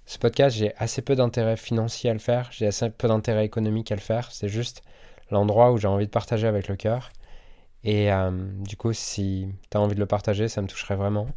ce 0.07 0.19
podcast, 0.19 0.55
j'ai 0.55 0.75
assez 0.77 1.01
peu 1.01 1.17
d'intérêt 1.17 1.57
financier 1.57 2.11
à 2.11 2.13
le 2.13 2.19
faire, 2.19 2.51
j'ai 2.53 2.67
assez 2.67 2.91
peu 2.91 3.09
d'intérêt 3.09 3.47
économique 3.47 3.91
à 3.91 3.95
le 3.95 4.03
faire. 4.03 4.31
C'est 4.33 4.51
juste 4.51 4.83
l'endroit 5.31 5.73
où 5.73 5.79
j'ai 5.79 5.89
envie 5.89 6.05
de 6.05 6.11
partager 6.11 6.47
avec 6.47 6.69
le 6.69 6.77
cœur. 6.77 7.11
Et 7.85 8.11
euh, 8.11 8.31
du 8.63 8.77
coup, 8.77 8.93
si 8.93 9.47
tu 9.71 9.77
as 9.77 9.81
envie 9.81 9.95
de 9.95 10.01
le 10.01 10.07
partager, 10.07 10.49
ça 10.49 10.63
me 10.63 10.67
toucherait 10.67 10.97
vraiment. 10.97 11.29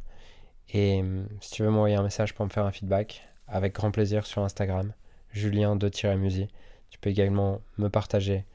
Et 0.70 1.02
euh, 1.04 1.26
si 1.42 1.52
tu 1.52 1.64
veux 1.64 1.70
m'envoyer 1.70 1.96
un 1.96 2.04
message 2.04 2.34
pour 2.34 2.46
me 2.46 2.50
faire 2.50 2.66
un 2.66 2.72
feedback, 2.72 3.28
avec 3.48 3.76
grand 3.76 3.92
plaisir 3.92 4.26
sur 4.26 4.42
Instagram, 4.44 4.94
julien 5.32 5.76
2 5.76 5.90
musi 6.16 6.48
Tu 6.90 7.00
peux 7.00 7.10
également 7.10 7.62
me 7.78 7.90
partager 7.90 8.46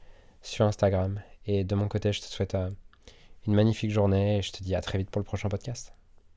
sur 0.41 0.65
Instagram 0.65 1.21
et 1.45 1.63
de 1.63 1.75
mon 1.75 1.87
côté, 1.87 2.13
je 2.13 2.21
te 2.21 2.25
souhaite 2.25 2.55
euh, 2.55 2.69
une 3.47 3.53
magnifique 3.53 3.91
journée 3.91 4.37
et 4.37 4.41
je 4.41 4.51
te 4.51 4.63
dis 4.63 4.75
à 4.75 4.81
très 4.81 4.97
vite 4.97 5.09
pour 5.09 5.19
le 5.19 5.25
prochain 5.25 5.49
podcast. 5.49 5.93